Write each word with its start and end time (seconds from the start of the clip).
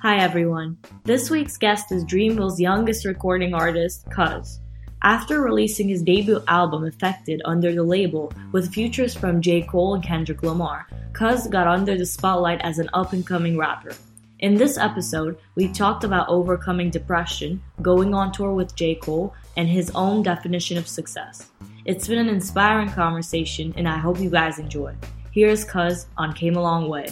Hi 0.00 0.18
everyone. 0.18 0.78
This 1.02 1.28
week's 1.28 1.56
guest 1.56 1.90
is 1.90 2.04
Dreamville's 2.04 2.60
youngest 2.60 3.04
recording 3.04 3.52
artist, 3.52 4.08
Cozz. 4.10 4.60
After 5.02 5.40
releasing 5.40 5.88
his 5.88 6.04
debut 6.04 6.40
album 6.46 6.84
Effected 6.84 7.42
under 7.44 7.74
the 7.74 7.82
label 7.82 8.32
with 8.52 8.72
features 8.72 9.16
from 9.16 9.42
J. 9.42 9.62
Cole 9.62 9.96
and 9.96 10.04
Kendrick 10.04 10.44
Lamar, 10.44 10.86
Cozz 11.14 11.50
got 11.50 11.66
under 11.66 11.98
the 11.98 12.06
spotlight 12.06 12.60
as 12.60 12.78
an 12.78 12.88
up 12.92 13.12
and 13.12 13.26
coming 13.26 13.58
rapper. 13.58 13.90
In 14.38 14.54
this 14.54 14.78
episode, 14.78 15.36
we 15.56 15.66
talked 15.66 16.04
about 16.04 16.28
overcoming 16.28 16.90
depression, 16.90 17.60
going 17.82 18.14
on 18.14 18.30
tour 18.30 18.54
with 18.54 18.76
J. 18.76 18.94
Cole, 18.94 19.34
and 19.56 19.68
his 19.68 19.90
own 19.96 20.22
definition 20.22 20.78
of 20.78 20.86
success. 20.86 21.50
It's 21.86 22.06
been 22.06 22.18
an 22.18 22.28
inspiring 22.28 22.90
conversation, 22.90 23.74
and 23.76 23.88
I 23.88 23.98
hope 23.98 24.20
you 24.20 24.30
guys 24.30 24.60
enjoy. 24.60 24.94
Here's 25.32 25.64
Cozz 25.64 26.06
on 26.16 26.34
Came 26.34 26.54
a 26.54 26.62
Long 26.62 26.88
Way 26.88 27.08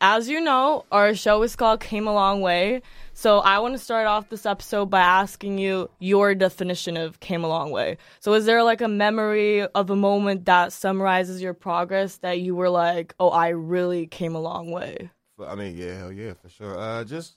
as 0.00 0.28
you 0.28 0.40
know, 0.40 0.84
our 0.90 1.14
show 1.14 1.42
is 1.42 1.56
called 1.56 1.80
Came 1.80 2.06
a 2.06 2.14
Long 2.14 2.40
Way. 2.40 2.82
So 3.12 3.40
I 3.40 3.58
want 3.58 3.74
to 3.74 3.78
start 3.78 4.06
off 4.06 4.30
this 4.30 4.46
episode 4.46 4.86
by 4.86 5.00
asking 5.00 5.58
you 5.58 5.90
your 5.98 6.34
definition 6.34 6.96
of 6.96 7.20
Came 7.20 7.44
a 7.44 7.48
Long 7.48 7.70
Way. 7.70 7.98
So 8.18 8.32
is 8.32 8.46
there 8.46 8.62
like 8.62 8.80
a 8.80 8.88
memory 8.88 9.62
of 9.62 9.90
a 9.90 9.96
moment 9.96 10.46
that 10.46 10.72
summarizes 10.72 11.42
your 11.42 11.52
progress 11.52 12.16
that 12.18 12.40
you 12.40 12.54
were 12.54 12.70
like, 12.70 13.14
oh, 13.20 13.28
I 13.28 13.48
really 13.48 14.06
came 14.06 14.34
a 14.34 14.40
long 14.40 14.70
way? 14.70 15.10
I 15.38 15.54
mean, 15.54 15.76
yeah, 15.76 15.98
hell 15.98 16.12
yeah, 16.12 16.32
for 16.34 16.48
sure. 16.48 16.78
Uh, 16.78 17.04
just 17.04 17.36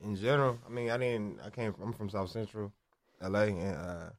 in 0.00 0.14
general, 0.14 0.58
I 0.66 0.70
mean, 0.70 0.90
I 0.90 0.98
didn't, 0.98 1.40
I 1.44 1.50
came, 1.50 1.74
I'm 1.82 1.92
from 1.92 2.10
South 2.10 2.30
Central, 2.30 2.72
LA, 3.20 3.42
and 3.42 3.76
uh, 3.76 4.10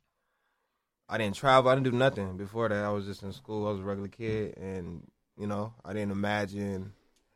I 1.08 1.17
didn't 1.17 1.36
travel. 1.36 1.72
I 1.72 1.75
didn't 1.75 1.91
do 1.91 1.98
nothing 1.98 2.36
before 2.36 2.67
that. 2.67 2.84
I 2.84 2.89
was 2.89 3.05
just 3.05 3.23
in 3.23 3.31
school. 3.31 3.67
I 3.67 3.72
was 3.72 3.80
a 3.80 3.84
regular 3.84 4.09
kid, 4.09 4.58
and 4.58 5.03
you 5.38 5.48
know, 5.48 5.73
I 5.84 5.94
didn't 5.94 6.12
imagine 6.12 6.94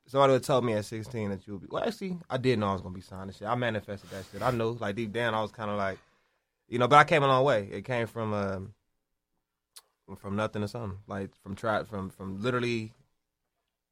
somebody 0.09 0.34
would 0.34 0.44
tell 0.44 0.62
me 0.62 0.73
at 0.73 0.86
16 0.86 1.30
that 1.30 1.45
you 1.45 1.54
would 1.54 1.62
be. 1.62 1.68
Well, 1.70 1.84
actually, 1.84 2.17
I 2.30 2.38
did 2.38 2.58
know 2.58 2.70
I 2.70 2.73
was 2.73 2.81
gonna 2.81 2.95
be 2.95 3.02
signed 3.02 3.30
and 3.30 3.36
shit. 3.36 3.48
I 3.48 3.55
manifested 3.55 4.09
that 4.09 4.26
shit. 4.31 4.41
I 4.41 4.52
knew, 4.52 4.72
like 4.72 4.95
deep 4.95 5.13
down, 5.13 5.36
I 5.36 5.41
was 5.41 5.52
kind 5.52 5.70
of 5.70 5.78
like, 5.78 6.00
you 6.67 6.80
know. 6.80 6.88
But 6.88 6.97
I 6.97 7.03
came 7.03 7.23
a 7.23 7.28
long 7.28 7.45
way. 7.45 7.70
It 7.72 7.86
came 7.86 8.08
from 8.08 8.33
um, 8.33 8.73
from 10.17 10.36
nothing 10.36 10.64
to 10.64 10.67
something. 10.67 10.98
Like 11.08 11.30
from 11.44 11.56
try 11.56 11.83
from 11.83 12.09
from 12.09 12.42
literally 12.42 12.92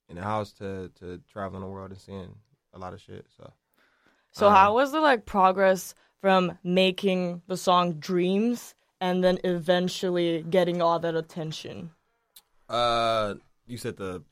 in 0.10 0.16
the 0.16 0.24
house 0.24 0.52
to 0.54 0.90
to 1.00 1.22
traveling 1.32 1.62
the 1.62 1.68
world 1.68 1.92
and 1.92 2.00
seeing 2.00 2.36
a 2.74 2.80
lot 2.80 2.94
of 2.94 3.02
shit. 3.02 3.26
So. 3.38 3.54
So 4.32 4.48
um, 4.48 4.54
how 4.54 4.74
was 4.74 4.92
the 4.92 5.00
like 5.00 5.26
progress 5.26 5.94
from 6.20 6.58
making 6.64 7.42
the 7.48 7.58
song 7.58 7.94
Dreams 7.94 8.76
and 9.00 9.24
then 9.24 9.40
eventually 9.44 10.44
getting 10.50 10.82
all 10.82 11.00
that 11.00 11.16
attention? 11.16 11.92
Uh, 12.68 13.36
you 13.66 13.78
said 13.78 13.98
the 13.98 14.24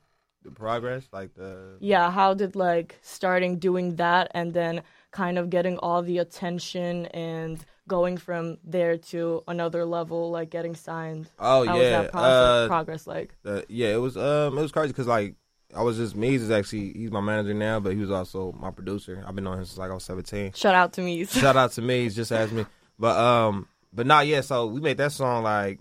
the 0.46 0.52
progress, 0.52 1.06
like 1.12 1.34
the 1.34 1.76
yeah. 1.80 2.10
How 2.10 2.34
did 2.34 2.56
like 2.56 2.98
starting 3.02 3.58
doing 3.58 3.96
that 3.96 4.30
and 4.32 4.54
then 4.54 4.82
kind 5.10 5.38
of 5.38 5.50
getting 5.50 5.76
all 5.78 6.02
the 6.02 6.18
attention 6.18 7.06
and 7.06 7.64
going 7.88 8.16
from 8.16 8.58
there 8.64 8.96
to 8.96 9.42
another 9.46 9.84
level, 9.84 10.30
like 10.30 10.50
getting 10.50 10.74
signed. 10.74 11.28
Oh 11.38 11.66
How 11.66 11.76
yeah, 11.76 11.80
was 11.80 11.90
that 11.90 12.12
process, 12.12 12.32
uh, 12.32 12.66
progress 12.68 13.06
like? 13.06 13.34
The, 13.42 13.64
yeah, 13.68 13.94
it 13.94 14.00
was 14.00 14.16
um 14.16 14.56
it 14.56 14.62
was 14.62 14.72
crazy 14.72 14.88
because 14.88 15.06
like 15.06 15.34
I 15.74 15.82
was 15.82 15.96
just 15.96 16.16
Meez 16.16 16.36
is 16.36 16.50
actually 16.50 16.92
he's 16.92 17.10
my 17.10 17.20
manager 17.20 17.54
now, 17.54 17.80
but 17.80 17.92
he 17.92 17.98
was 17.98 18.10
also 18.10 18.52
my 18.52 18.70
producer. 18.70 19.22
I've 19.26 19.34
been 19.34 19.46
on 19.46 19.58
him 19.58 19.64
since 19.64 19.78
like 19.78 19.90
I 19.90 19.94
was 19.94 20.04
seventeen. 20.04 20.52
Shout 20.52 20.74
out 20.74 20.92
to 20.94 21.00
Meez. 21.02 21.30
Shout 21.30 21.56
out 21.56 21.72
to 21.72 21.82
Meez, 21.82 22.14
just 22.14 22.32
asked 22.32 22.52
me. 22.52 22.64
But 22.98 23.18
um, 23.18 23.68
but 23.92 24.06
not 24.06 24.26
yet. 24.26 24.44
So 24.44 24.66
we 24.66 24.80
made 24.80 24.98
that 24.98 25.12
song 25.12 25.42
like 25.42 25.80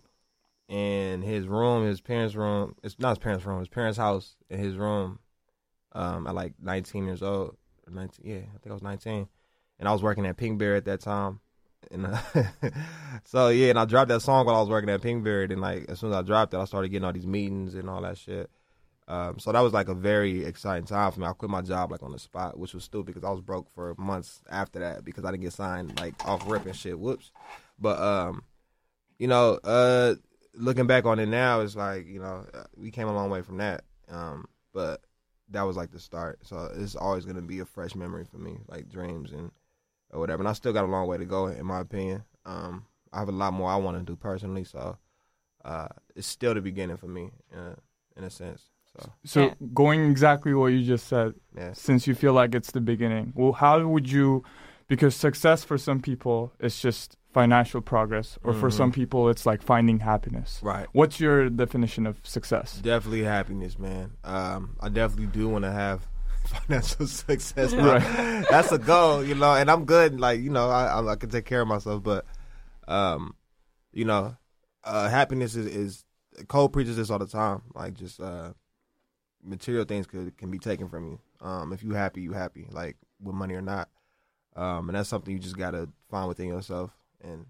in 0.67 1.21
his 1.21 1.47
room, 1.47 1.85
his 1.85 2.01
parents' 2.01 2.35
room. 2.35 2.75
It's 2.83 2.99
not 2.99 3.09
his 3.09 3.19
parents' 3.19 3.45
room, 3.45 3.59
his 3.59 3.67
parents' 3.67 3.97
house 3.97 4.35
in 4.49 4.59
his 4.59 4.75
room. 4.75 5.19
Um, 5.91 6.27
at 6.27 6.35
like 6.35 6.53
19 6.61 7.05
years 7.05 7.23
old, 7.23 7.55
19, 7.89 8.25
yeah, 8.25 8.37
I 8.37 8.57
think 8.57 8.67
I 8.69 8.73
was 8.73 8.81
19, 8.81 9.29
and 9.79 9.87
I 9.87 9.93
was 9.93 10.03
working 10.03 10.25
at 10.25 10.35
Pinkberry 10.35 10.75
at 10.75 10.85
that 10.85 10.99
time. 10.99 11.39
And 11.91 12.07
uh, 12.07 12.17
so 13.23 13.49
yeah, 13.49 13.69
and 13.69 13.79
I 13.79 13.85
dropped 13.85 14.09
that 14.09 14.21
song 14.21 14.45
while 14.45 14.55
I 14.55 14.59
was 14.59 14.69
working 14.69 14.89
at 14.89 15.01
Pinkberry, 15.01 15.51
And 15.51 15.61
like 15.61 15.85
as 15.87 15.99
soon 15.99 16.11
as 16.11 16.17
I 16.17 16.21
dropped 16.23 16.53
it, 16.53 16.57
I 16.57 16.65
started 16.65 16.89
getting 16.89 17.05
all 17.05 17.13
these 17.13 17.27
meetings 17.27 17.75
and 17.75 17.89
all 17.89 18.01
that 18.01 18.17
shit. 18.17 18.49
Um, 19.07 19.37
so 19.37 19.51
that 19.51 19.59
was 19.59 19.71
like 19.71 19.87
a 19.87 19.93
very 19.93 20.43
exciting 20.43 20.87
time 20.87 21.11
for 21.11 21.19
me. 21.19 21.27
I 21.27 21.33
quit 21.33 21.51
my 21.51 21.61
job 21.61 21.91
like 21.91 22.01
on 22.01 22.11
the 22.11 22.19
spot, 22.19 22.57
which 22.57 22.73
was 22.73 22.83
stupid 22.83 23.13
because 23.13 23.23
I 23.23 23.29
was 23.31 23.41
broke 23.41 23.69
for 23.73 23.93
months 23.97 24.41
after 24.49 24.79
that 24.79 25.05
because 25.05 25.23
I 25.25 25.31
didn't 25.31 25.43
get 25.43 25.53
signed 25.53 25.99
like 25.99 26.15
off 26.27 26.43
rip 26.49 26.65
and 26.65 26.75
shit. 26.75 26.99
Whoops. 26.99 27.31
But 27.79 27.99
um, 27.99 28.43
you 29.19 29.27
know, 29.27 29.59
uh, 29.63 30.15
looking 30.57 30.87
back 30.87 31.05
on 31.05 31.19
it 31.19 31.27
now, 31.27 31.61
it's 31.61 31.75
like 31.75 32.07
you 32.07 32.19
know 32.19 32.45
uh, 32.53 32.63
we 32.75 32.91
came 32.91 33.07
a 33.07 33.13
long 33.13 33.29
way 33.29 33.41
from 33.41 33.57
that. 33.57 33.83
Um, 34.09 34.45
but 34.73 35.01
that 35.49 35.63
was 35.63 35.77
like 35.77 35.91
the 35.91 35.99
start. 35.99 36.39
So 36.43 36.71
it's 36.75 36.95
always 36.95 37.25
gonna 37.25 37.41
be 37.41 37.59
a 37.59 37.65
fresh 37.65 37.95
memory 37.95 38.25
for 38.25 38.37
me, 38.37 38.57
like 38.67 38.89
dreams 38.89 39.31
and 39.31 39.51
or 40.11 40.19
whatever. 40.19 40.41
And 40.41 40.49
I 40.49 40.53
still 40.53 40.73
got 40.73 40.85
a 40.85 40.87
long 40.87 41.07
way 41.07 41.17
to 41.17 41.25
go, 41.25 41.47
in 41.47 41.65
my 41.65 41.79
opinion. 41.79 42.23
Um, 42.45 42.85
I 43.11 43.19
have 43.19 43.29
a 43.29 43.33
lot 43.33 43.53
more 43.53 43.69
I 43.69 43.75
want 43.77 43.97
to 43.97 44.03
do 44.03 44.15
personally, 44.15 44.63
so 44.63 44.97
uh, 45.63 45.87
it's 46.15 46.27
still 46.27 46.53
the 46.53 46.61
beginning 46.61 46.97
for 46.97 47.07
me, 47.07 47.31
uh, 47.55 47.75
in 48.15 48.23
a 48.23 48.29
sense. 48.29 48.69
So, 48.85 49.11
so 49.25 49.41
yeah. 49.41 49.53
going 49.73 50.09
exactly 50.09 50.53
what 50.53 50.67
you 50.67 50.83
just 50.83 51.07
said, 51.07 51.33
yeah. 51.55 51.73
since 51.73 52.07
you 52.07 52.15
feel 52.15 52.33
like 52.33 52.55
it's 52.55 52.71
the 52.71 52.81
beginning, 52.81 53.33
well, 53.35 53.53
how 53.53 53.85
would 53.85 54.09
you? 54.09 54.43
Because 54.87 55.15
success 55.15 55.63
for 55.63 55.79
some 55.79 55.99
people 55.99 56.53
is 56.59 56.79
just 56.79 57.17
financial 57.35 57.81
progress, 57.81 58.39
or 58.45 58.53
mm-hmm. 58.53 58.61
for 58.61 58.71
some 58.71 58.93
people, 58.93 59.27
it's 59.27 59.45
like 59.45 59.61
finding 59.61 59.99
happiness. 59.99 60.61
Right. 60.63 60.87
What's 60.93 61.19
your 61.19 61.49
definition 61.49 62.07
of 62.07 62.17
success? 62.23 62.79
Definitely 62.81 63.23
happiness, 63.23 63.77
man. 63.77 64.13
Um, 64.23 64.77
I 64.79 64.87
definitely 64.87 65.27
do 65.27 65.49
want 65.49 65.65
to 65.65 65.71
have 65.71 66.07
financial 66.45 67.07
success. 67.07 67.73
Right. 67.73 68.01
That's 68.49 68.71
a 68.71 68.77
goal, 68.77 69.21
you 69.21 69.35
know. 69.35 69.53
And 69.53 69.69
I'm 69.69 69.83
good. 69.83 70.17
Like 70.17 70.39
you 70.39 70.49
know, 70.49 70.69
I, 70.69 70.85
I, 70.85 71.05
I 71.05 71.15
can 71.17 71.29
take 71.29 71.43
care 71.43 71.59
of 71.59 71.67
myself, 71.67 72.03
but 72.03 72.25
um, 72.87 73.35
you 73.91 74.05
know, 74.05 74.37
uh, 74.85 75.09
happiness 75.09 75.57
is, 75.57 75.65
is 75.65 76.05
Cole 76.47 76.69
preaches 76.69 76.95
this 76.95 77.09
all 77.09 77.19
the 77.19 77.27
time. 77.27 77.63
Like 77.73 77.95
just 77.95 78.21
uh, 78.21 78.53
material 79.43 79.83
things 79.83 80.07
could 80.07 80.37
can 80.37 80.49
be 80.49 80.59
taken 80.59 80.87
from 80.87 81.05
you. 81.05 81.19
Um, 81.41 81.73
if 81.73 81.83
you 81.83 81.95
happy, 81.95 82.21
you 82.21 82.31
happy, 82.31 82.65
like 82.71 82.95
with 83.21 83.35
money 83.35 83.55
or 83.55 83.61
not. 83.61 83.89
Um, 84.55 84.87
and 84.87 84.97
that's 84.97 85.09
something 85.09 85.33
you 85.33 85.39
just 85.39 85.57
gotta 85.57 85.89
find 86.09 86.29
within 86.29 86.47
yourself 86.47 86.91
and 87.21 87.45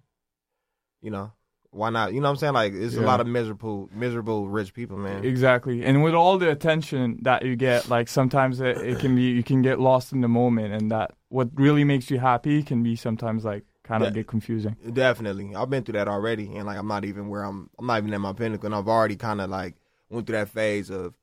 you 1.01 1.11
know 1.11 1.31
why 1.75 1.89
not? 1.89 2.13
You 2.13 2.21
know 2.21 2.27
what 2.27 2.31
I'm 2.31 2.37
saying? 2.37 2.53
Like 2.53 2.73
it's 2.73 2.95
yeah. 2.95 3.01
a 3.01 3.05
lot 3.05 3.19
of 3.19 3.27
miserable, 3.27 3.89
miserable 3.93 4.47
rich 4.47 4.73
people, 4.73 4.97
man. 4.97 5.25
Exactly. 5.25 5.83
And 5.83 6.03
with 6.03 6.13
all 6.13 6.37
the 6.37 6.49
attention 6.49 7.19
that 7.23 7.43
you 7.43 7.55
get, 7.55 7.89
like 7.89 8.07
sometimes 8.07 8.61
it, 8.61 8.77
it, 8.77 8.99
can 8.99 9.15
be 9.15 9.23
you 9.23 9.43
can 9.43 9.61
get 9.61 9.79
lost 9.79 10.13
in 10.13 10.21
the 10.21 10.27
moment, 10.27 10.73
and 10.73 10.89
that 10.91 11.11
what 11.29 11.49
really 11.55 11.83
makes 11.83 12.09
you 12.09 12.17
happy 12.17 12.63
can 12.63 12.81
be 12.81 12.95
sometimes 12.95 13.43
like 13.43 13.63
kind 13.83 14.03
of 14.03 14.13
De- 14.13 14.19
get 14.19 14.27
confusing. 14.27 14.75
Definitely, 14.93 15.53
I've 15.55 15.69
been 15.69 15.83
through 15.83 15.93
that 15.93 16.07
already, 16.07 16.55
and 16.55 16.65
like 16.65 16.77
I'm 16.77 16.87
not 16.87 17.03
even 17.03 17.27
where 17.27 17.43
I'm. 17.43 17.69
I'm 17.77 17.85
not 17.85 17.97
even 17.97 18.13
at 18.13 18.21
my 18.21 18.33
pinnacle, 18.33 18.65
and 18.65 18.75
I've 18.75 18.87
already 18.87 19.17
kind 19.17 19.41
of 19.41 19.49
like 19.49 19.75
went 20.09 20.27
through 20.27 20.37
that 20.37 20.49
phase 20.49 20.89
of 20.89 21.13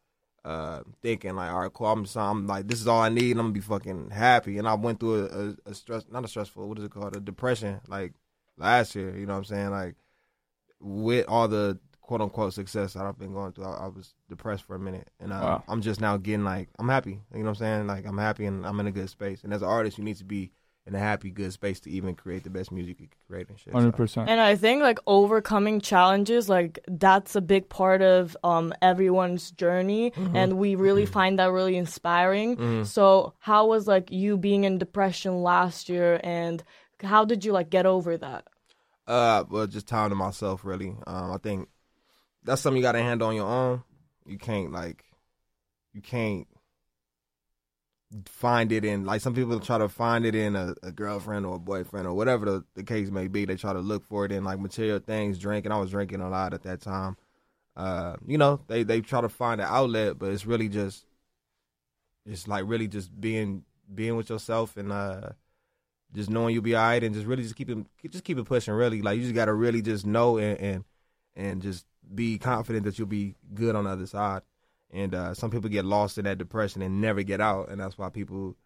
uh, 0.44 0.80
thinking 1.00 1.34
like, 1.34 1.50
all 1.50 1.60
right, 1.60 1.72
cool. 1.72 1.86
I'm, 1.86 2.06
I'm 2.16 2.47
like, 2.47 2.69
this 2.69 2.80
is 2.80 2.88
all 2.88 3.00
I 3.00 3.09
need, 3.09 3.30
and 3.30 3.41
I'm 3.41 3.47
gonna 3.47 3.54
be 3.54 3.60
fucking 3.60 4.10
happy. 4.10 4.59
And 4.59 4.69
I 4.69 4.74
went 4.74 5.00
through 5.00 5.26
a, 5.26 5.70
a, 5.70 5.70
a 5.70 5.74
stress, 5.74 6.04
not 6.10 6.24
a 6.24 6.28
stressful, 6.28 6.69
what 6.69 6.78
is 6.78 6.84
it 6.84 6.91
called, 6.91 7.16
a 7.16 7.20
depression, 7.20 7.80
like 7.88 8.12
last 8.62 8.95
year. 8.95 9.17
You 9.17 9.27
know 9.27 9.34
what 9.34 9.41
I'm 9.41 9.45
saying? 9.45 9.71
Like 9.71 9.97
with 10.81 11.27
all 11.28 11.49
the 11.49 11.78
quote 12.00 12.21
unquote 12.21 12.55
success 12.55 12.95
that 12.95 13.05
I've 13.05 13.19
been 13.19 13.33
going 13.33 13.53
through, 13.53 13.67
I, 13.67 13.84
I 13.84 13.87
was 13.89 14.15
depressed 14.28 14.65
for 14.65 14.75
a 14.75 14.81
minute, 14.81 15.09
and 15.21 15.33
uh, 15.33 15.41
wow. 15.43 15.65
I'm 15.69 15.83
just 15.83 16.00
now 16.00 16.17
getting 16.17 16.45
like 16.45 16.69
I'm 16.78 16.89
happy. 16.89 17.21
You 17.33 17.39
know 17.39 17.45
what 17.45 17.49
I'm 17.51 17.55
saying? 17.56 17.87
Like 17.87 18.06
I'm 18.06 18.19
happy 18.19 18.47
and 18.47 18.67
I'm 18.67 18.78
in 18.81 18.87
a 18.87 18.93
good 18.93 19.11
space. 19.11 19.45
And 19.45 19.53
as 19.53 19.62
an 19.62 19.69
artist, 19.69 19.99
you 19.99 20.05
need 20.05 20.17
to 20.17 20.25
be 20.25 20.53
in 20.84 20.97
a 20.97 20.99
happy, 20.99 21.31
good 21.31 21.53
space 21.53 21.78
to 21.78 21.91
even 21.91 22.15
create 22.15 22.43
the 22.43 22.51
best 22.51 22.72
music 22.72 22.99
you 22.99 23.06
can 23.06 23.17
create 23.28 23.49
and 23.49 23.59
shit. 23.59 23.72
Hundred 23.72 23.95
percent. 23.95 24.28
And 24.28 24.41
I 24.41 24.56
think 24.56 24.83
like 24.83 24.99
overcoming 25.06 25.81
challenges, 25.81 26.49
like 26.49 26.81
that's 26.89 27.37
a 27.37 27.41
big 27.41 27.69
part 27.69 28.03
of 28.03 28.37
um, 28.43 28.75
everyone's 28.83 29.53
journey, 29.53 30.11
mm-hmm. 30.11 30.34
and 30.34 30.55
we 30.55 30.75
really 30.75 31.05
mm-hmm. 31.05 31.12
find 31.12 31.39
that 31.39 31.53
really 31.53 31.77
inspiring. 31.77 32.56
Mm-hmm. 32.56 32.83
So, 32.84 33.34
how 33.39 33.67
was 33.67 33.87
like 33.87 34.11
you 34.11 34.37
being 34.37 34.65
in 34.65 34.78
depression 34.78 35.42
last 35.42 35.89
year, 35.89 36.21
and 36.25 36.63
how 37.03 37.25
did 37.25 37.45
you 37.45 37.53
like 37.53 37.71
get 37.71 37.86
over 37.86 38.16
that? 38.16 38.48
Uh, 39.12 39.44
well, 39.50 39.66
just 39.66 39.86
time 39.86 40.09
to 40.09 40.16
myself, 40.16 40.64
really. 40.64 40.97
Um, 41.06 41.32
I 41.32 41.36
think 41.36 41.68
that's 42.44 42.62
something 42.62 42.78
you 42.78 42.82
got 42.82 42.92
to 42.92 43.03
handle 43.03 43.28
on 43.28 43.36
your 43.36 43.47
own. 43.47 43.82
You 44.24 44.38
can't 44.38 44.72
like, 44.72 45.04
you 45.92 46.00
can't 46.00 46.47
find 48.24 48.72
it 48.72 48.86
in 48.86 49.04
like 49.04 49.20
some 49.20 49.34
people 49.34 49.60
try 49.60 49.76
to 49.76 49.91
find 49.91 50.24
it 50.24 50.34
in 50.34 50.56
a, 50.56 50.74
a 50.82 50.91
girlfriend 50.92 51.44
or 51.44 51.56
a 51.56 51.59
boyfriend 51.59 52.06
or 52.06 52.14
whatever 52.14 52.47
the, 52.47 52.64
the, 52.74 52.82
case 52.82 53.10
may 53.10 53.28
be. 53.28 53.44
They 53.44 53.56
try 53.56 53.74
to 53.74 53.80
look 53.80 54.03
for 54.06 54.24
it 54.24 54.32
in 54.32 54.44
like 54.44 54.59
material 54.59 54.98
things, 54.98 55.38
drinking. 55.38 55.72
I 55.72 55.78
was 55.78 55.91
drinking 55.91 56.22
a 56.22 56.30
lot 56.30 56.54
at 56.54 56.62
that 56.62 56.80
time. 56.80 57.18
Uh, 57.76 58.16
you 58.26 58.38
know, 58.38 58.62
they 58.66 58.82
they 58.82 59.03
try 59.03 59.20
to 59.20 59.28
find 59.28 59.60
an 59.60 59.66
outlet, 59.68 60.18
but 60.18 60.32
it's 60.32 60.47
really 60.47 60.70
just, 60.70 61.04
it's 62.24 62.48
like 62.48 62.64
really 62.66 62.88
just 62.88 63.20
being 63.20 63.64
being 63.94 64.16
with 64.16 64.30
yourself 64.30 64.78
and 64.78 64.91
uh 64.91 65.32
just 66.14 66.30
knowing 66.30 66.54
you'll 66.54 66.62
be 66.62 66.74
all 66.74 66.82
right 66.82 67.03
and 67.03 67.14
just 67.14 67.26
really 67.26 67.42
just 67.42 67.56
keep 67.56 67.70
it 67.70 67.78
just 68.10 68.24
keep 68.24 68.38
it 68.38 68.44
pushing 68.44 68.74
really 68.74 69.03
like 69.03 69.16
you 69.16 69.22
just 69.22 69.34
gotta 69.34 69.53
really 69.53 69.82
just 69.82 70.06
know 70.06 70.38
and 70.38 70.59
and, 70.60 70.84
and 71.36 71.62
just 71.62 71.86
be 72.14 72.38
confident 72.38 72.84
that 72.84 72.98
you'll 72.98 73.09
be 73.09 73.34
good 73.54 73.74
on 73.74 73.84
the 73.84 73.91
other 73.91 74.06
side 74.06 74.42
and 74.91 75.14
uh, 75.14 75.32
some 75.32 75.50
people 75.50 75.70
get 75.70 75.84
lost 75.84 76.18
in 76.18 76.24
that 76.24 76.36
depression 76.36 76.82
and 76.82 77.00
never 77.00 77.22
get 77.22 77.41
out 77.41 77.68
and 77.70 77.80
that's 77.80 77.97
why 77.97 78.09
people 78.10 78.56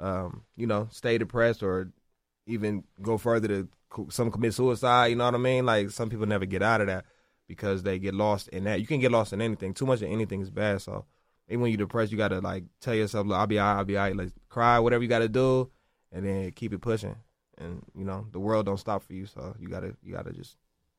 um, 0.00 0.44
you 0.56 0.66
know, 0.66 0.88
stay 0.90 1.18
depressed 1.18 1.62
or 1.62 1.92
even 2.46 2.84
go 3.00 3.18
further 3.18 3.48
to 3.48 3.68
some 4.08 4.30
commit 4.30 4.54
suicide. 4.54 5.08
You 5.08 5.16
know 5.16 5.26
what 5.26 5.34
I 5.34 5.38
mean? 5.38 5.66
Like 5.66 5.90
some 5.90 6.08
people 6.08 6.26
never 6.26 6.46
get 6.46 6.62
out 6.62 6.80
of 6.80 6.86
that 6.88 7.04
because 7.46 7.82
they 7.82 7.98
get 7.98 8.14
lost 8.14 8.48
in 8.48 8.64
that. 8.64 8.80
You 8.80 8.86
can 8.86 9.00
get 9.00 9.12
lost 9.12 9.32
in 9.32 9.40
anything. 9.40 9.74
Too 9.74 9.86
much 9.86 10.02
of 10.02 10.10
anything 10.10 10.40
is 10.40 10.50
bad. 10.50 10.80
So 10.80 11.04
even 11.48 11.60
when 11.60 11.70
you're 11.70 11.78
depressed, 11.78 12.10
you 12.10 12.18
gotta 12.18 12.40
like 12.40 12.64
tell 12.80 12.94
yourself, 12.94 13.30
"I'll 13.30 13.46
be 13.46 13.60
alright. 13.60 13.78
I'll 13.78 13.84
be 13.84 13.98
alright." 13.98 14.16
Like 14.16 14.32
cry, 14.48 14.78
whatever 14.78 15.02
you 15.02 15.08
gotta 15.08 15.28
do, 15.28 15.70
and 16.12 16.24
then 16.24 16.50
keep 16.52 16.72
it 16.72 16.80
pushing. 16.80 17.16
And 17.58 17.82
you 17.94 18.04
know 18.04 18.26
the 18.32 18.40
world 18.40 18.66
don't 18.66 18.78
stop 18.78 19.02
for 19.02 19.12
you, 19.12 19.26
so 19.26 19.54
you 19.58 19.68
gotta 19.68 19.94
you 20.02 20.12
gotta 20.14 20.32
just 20.32 20.56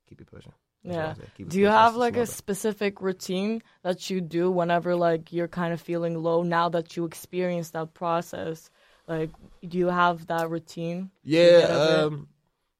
keep 0.07 0.21
it 0.21 0.27
pushing. 0.27 0.53
That's 0.83 1.19
yeah. 1.19 1.45
Do 1.47 1.59
you 1.59 1.67
have 1.67 1.95
like 1.95 2.17
a 2.17 2.25
specific 2.25 3.01
routine 3.01 3.61
that 3.83 4.09
you 4.09 4.19
do 4.19 4.49
whenever 4.49 4.95
like 4.95 5.31
you're 5.31 5.47
kind 5.47 5.73
of 5.73 5.81
feeling 5.81 6.21
low 6.21 6.41
now 6.41 6.69
that 6.69 6.97
you 6.97 7.05
experience 7.05 7.71
that 7.71 7.93
process? 7.93 8.69
Like, 9.07 9.29
do 9.67 9.77
you 9.77 9.87
have 9.87 10.27
that 10.27 10.49
routine? 10.49 11.11
Yeah. 11.23 11.59
Um, 12.05 12.27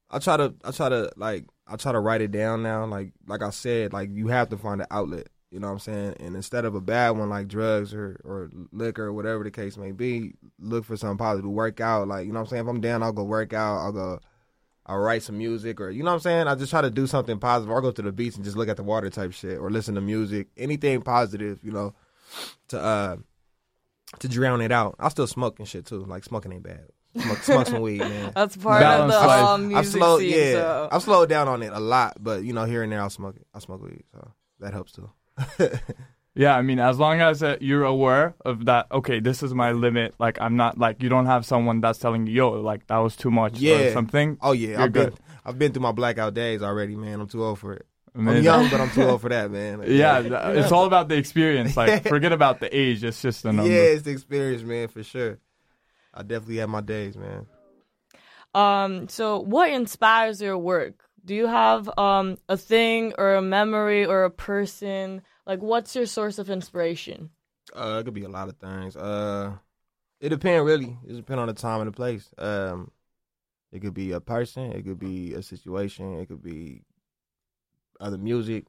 I 0.10 0.20
try 0.20 0.38
to 0.38 0.54
I 0.64 0.72
try 0.72 0.90
to 0.90 1.12
like 1.16 1.46
I 1.68 1.76
try 1.76 1.92
to 1.92 2.00
write 2.00 2.22
it 2.22 2.32
down 2.32 2.64
now. 2.64 2.86
Like 2.86 3.14
like 3.28 3.44
I 3.44 3.52
said, 3.52 3.94
like 3.94 4.10
you 4.12 4.28
have 4.28 4.50
to 4.50 4.58
find 4.58 4.82
an 4.82 4.88
outlet. 4.90 5.28
You 5.52 5.60
know 5.60 5.68
what 5.68 5.74
I'm 5.74 5.80
saying? 5.80 6.16
And 6.22 6.36
instead 6.36 6.64
of 6.64 6.76
a 6.76 6.82
bad 6.82 7.12
one 7.12 7.30
like 7.30 7.50
drugs 7.50 7.94
or, 7.94 8.22
or 8.24 8.50
liquor 8.72 9.08
or 9.08 9.14
whatever 9.14 9.44
the 9.44 9.52
case 9.52 9.76
may 9.76 9.92
be, 9.92 10.34
look 10.62 10.86
for 10.86 10.96
something 10.96 11.18
positive. 11.18 11.50
Work 11.50 11.82
out. 11.82 12.08
Like, 12.08 12.26
you 12.26 12.32
know 12.32 12.40
what 12.40 12.46
I'm 12.46 12.50
saying? 12.50 12.64
If 12.64 12.70
I'm 12.70 12.82
down, 12.82 13.04
I'll 13.04 13.12
go 13.12 13.24
work 13.24 13.54
out. 13.54 13.80
I'll 13.80 13.92
go 13.92 14.20
I'll 14.86 15.00
write 15.00 15.24
some 15.24 15.38
music 15.38 15.80
or 15.80 15.90
you 15.90 16.04
know 16.04 16.10
what 16.10 16.16
I'm 16.16 16.22
saying? 16.22 16.48
I 16.48 16.56
just 16.56 16.72
try 16.72 16.82
to 16.82 16.90
do 16.90 17.08
something 17.08 17.40
positive. 17.40 17.74
I'll 17.74 17.82
go 17.82 17.92
to 17.92 18.02
the 18.02 18.12
beach 18.12 18.36
and 18.36 18.44
just 18.44 18.58
look 18.58 18.68
at 18.68 18.78
the 18.78 18.84
water 18.84 19.10
type 19.10 19.32
shit 19.32 19.58
or 19.58 19.70
listen 19.70 19.96
to 19.96 20.02
music. 20.02 20.48
Anything 20.58 21.02
positive, 21.02 21.60
you 21.64 21.72
know, 21.72 21.94
to 22.70 22.80
uh 22.80 23.18
to 24.20 24.28
drown 24.28 24.62
it 24.62 24.72
out. 24.72 24.96
I 25.00 25.10
still 25.10 25.28
smoke 25.28 25.60
and 25.60 25.68
shit 25.68 25.86
too. 25.86 26.04
Like 26.06 26.24
smoking 26.24 26.52
ain't 26.52 26.64
bad. 26.64 26.88
Smoke, 27.18 27.38
smoke 27.44 27.68
some 27.68 27.82
weed, 27.82 28.00
man. 28.00 28.32
That's 28.36 28.58
part 28.58 28.82
Balance 28.82 29.14
of 29.14 29.22
the 29.22 29.30
um, 29.30 29.68
music 29.68 29.78
I've 29.78 29.88
slowed, 29.88 30.20
scene, 30.22 30.30
yeah, 30.32 30.54
so. 30.54 30.90
I've 30.92 31.04
slowed 31.04 31.30
down 31.30 31.48
on 31.50 31.62
it 31.62 31.74
a 31.74 31.80
lot, 31.80 32.18
but 32.20 32.44
you 32.44 32.54
know, 32.54 32.64
here 32.64 32.84
and 32.84 32.92
there 32.92 33.02
I'll 33.02 33.10
smoke 33.10 33.36
it. 33.36 33.46
I 33.54 33.60
smoke 33.60 33.84
weed, 33.84 34.04
so 34.14 34.32
that 34.60 34.74
helps 34.74 34.94
too. 34.94 35.10
Yeah, 36.34 36.56
I 36.56 36.62
mean, 36.62 36.80
as 36.80 36.98
long 36.98 37.20
as 37.20 37.44
uh, 37.44 37.58
you're 37.60 37.84
aware 37.84 38.36
of 38.46 38.66
that, 38.66 38.88
okay, 38.92 39.20
this 39.20 39.44
is 39.44 39.54
my 39.54 39.74
limit. 39.74 40.16
Like, 40.18 40.40
I'm 40.40 40.56
not 40.56 40.78
like 40.78 41.04
you 41.04 41.10
don't 41.10 41.26
have 41.26 41.46
someone 41.46 41.82
that's 41.82 42.00
telling 42.00 42.26
you, 42.26 42.34
yo, 42.34 42.52
like 42.52 42.88
that 42.88 42.98
was 42.98 43.18
too 43.18 43.32
much, 43.32 43.60
yeah, 43.60 43.76
or 43.76 43.94
something. 43.94 44.38
Oh 44.42 44.54
yeah, 44.54 44.82
I've 44.82 44.94
good. 44.94 45.10
been 45.16 45.20
I've 45.44 45.60
been 45.60 45.74
through 45.74 45.82
my 45.82 45.92
blackout 45.92 46.34
days 46.34 46.62
already, 46.62 46.96
man. 46.96 47.20
I'm 47.20 47.28
too 47.28 47.44
old 47.44 47.60
for 47.60 47.74
it. 47.74 47.86
Amazing. 48.16 48.38
I'm 48.38 48.44
young, 48.44 48.70
but 48.70 48.80
I'm 48.80 48.90
too 48.92 49.04
old 49.04 49.22
for 49.22 49.30
that, 49.30 49.52
man. 49.52 49.80
Like, 49.80 49.90
yeah, 49.90 50.20
yeah, 50.20 50.50
it's 50.52 50.72
all 50.72 50.86
about 50.86 51.10
the 51.10 51.16
experience. 51.16 51.76
Like, 51.76 52.08
forget 52.08 52.32
about 52.32 52.62
the 52.62 52.76
age; 52.76 53.04
it's 53.04 53.22
just 53.22 53.44
the 53.44 53.52
number. 53.52 53.70
Yeah, 53.70 53.82
it's 53.82 54.04
the 54.04 54.12
experience, 54.12 54.64
man, 54.64 54.88
for 54.88 55.04
sure. 55.04 55.38
I 56.14 56.24
definitely 56.24 56.58
have 56.58 56.70
my 56.70 56.82
days, 56.82 57.18
man. 57.18 57.46
Um, 58.54 59.10
so 59.10 59.40
what 59.40 59.70
inspires 59.70 60.42
your 60.42 60.58
work? 60.58 61.04
Do 61.26 61.36
you 61.36 61.48
have 61.48 61.90
um 61.98 62.38
a 62.48 62.56
thing 62.56 63.14
or 63.18 63.36
a 63.36 63.42
memory 63.42 64.06
or 64.06 64.24
a 64.24 64.32
person 64.32 65.22
like, 65.46 65.62
what's 65.62 65.96
your 65.96 66.06
source 66.06 66.40
of 66.40 66.50
inspiration? 66.50 67.30
Uh, 67.74 67.98
it 68.00 68.06
could 68.06 68.14
be 68.14 68.24
a 68.24 68.30
lot 68.30 68.50
of 68.50 68.58
things. 68.58 68.96
Uh, 68.96 69.54
it 70.20 70.30
depends 70.30 70.66
really. 70.66 70.98
It 71.08 71.16
depends 71.16 71.40
on 71.40 71.48
the 71.48 71.54
time 71.54 71.82
and 71.82 71.88
the 71.88 71.96
place. 71.96 72.32
Um, 72.38 72.92
it 73.72 73.80
could 73.80 73.94
be 73.94 74.12
a 74.12 74.20
person. 74.20 74.72
It 74.72 74.86
could 74.86 75.00
be 75.00 75.34
a 75.34 75.42
situation. 75.42 76.20
It 76.20 76.28
could 76.28 76.44
be 76.44 76.84
other 78.00 78.18
music. 78.18 78.66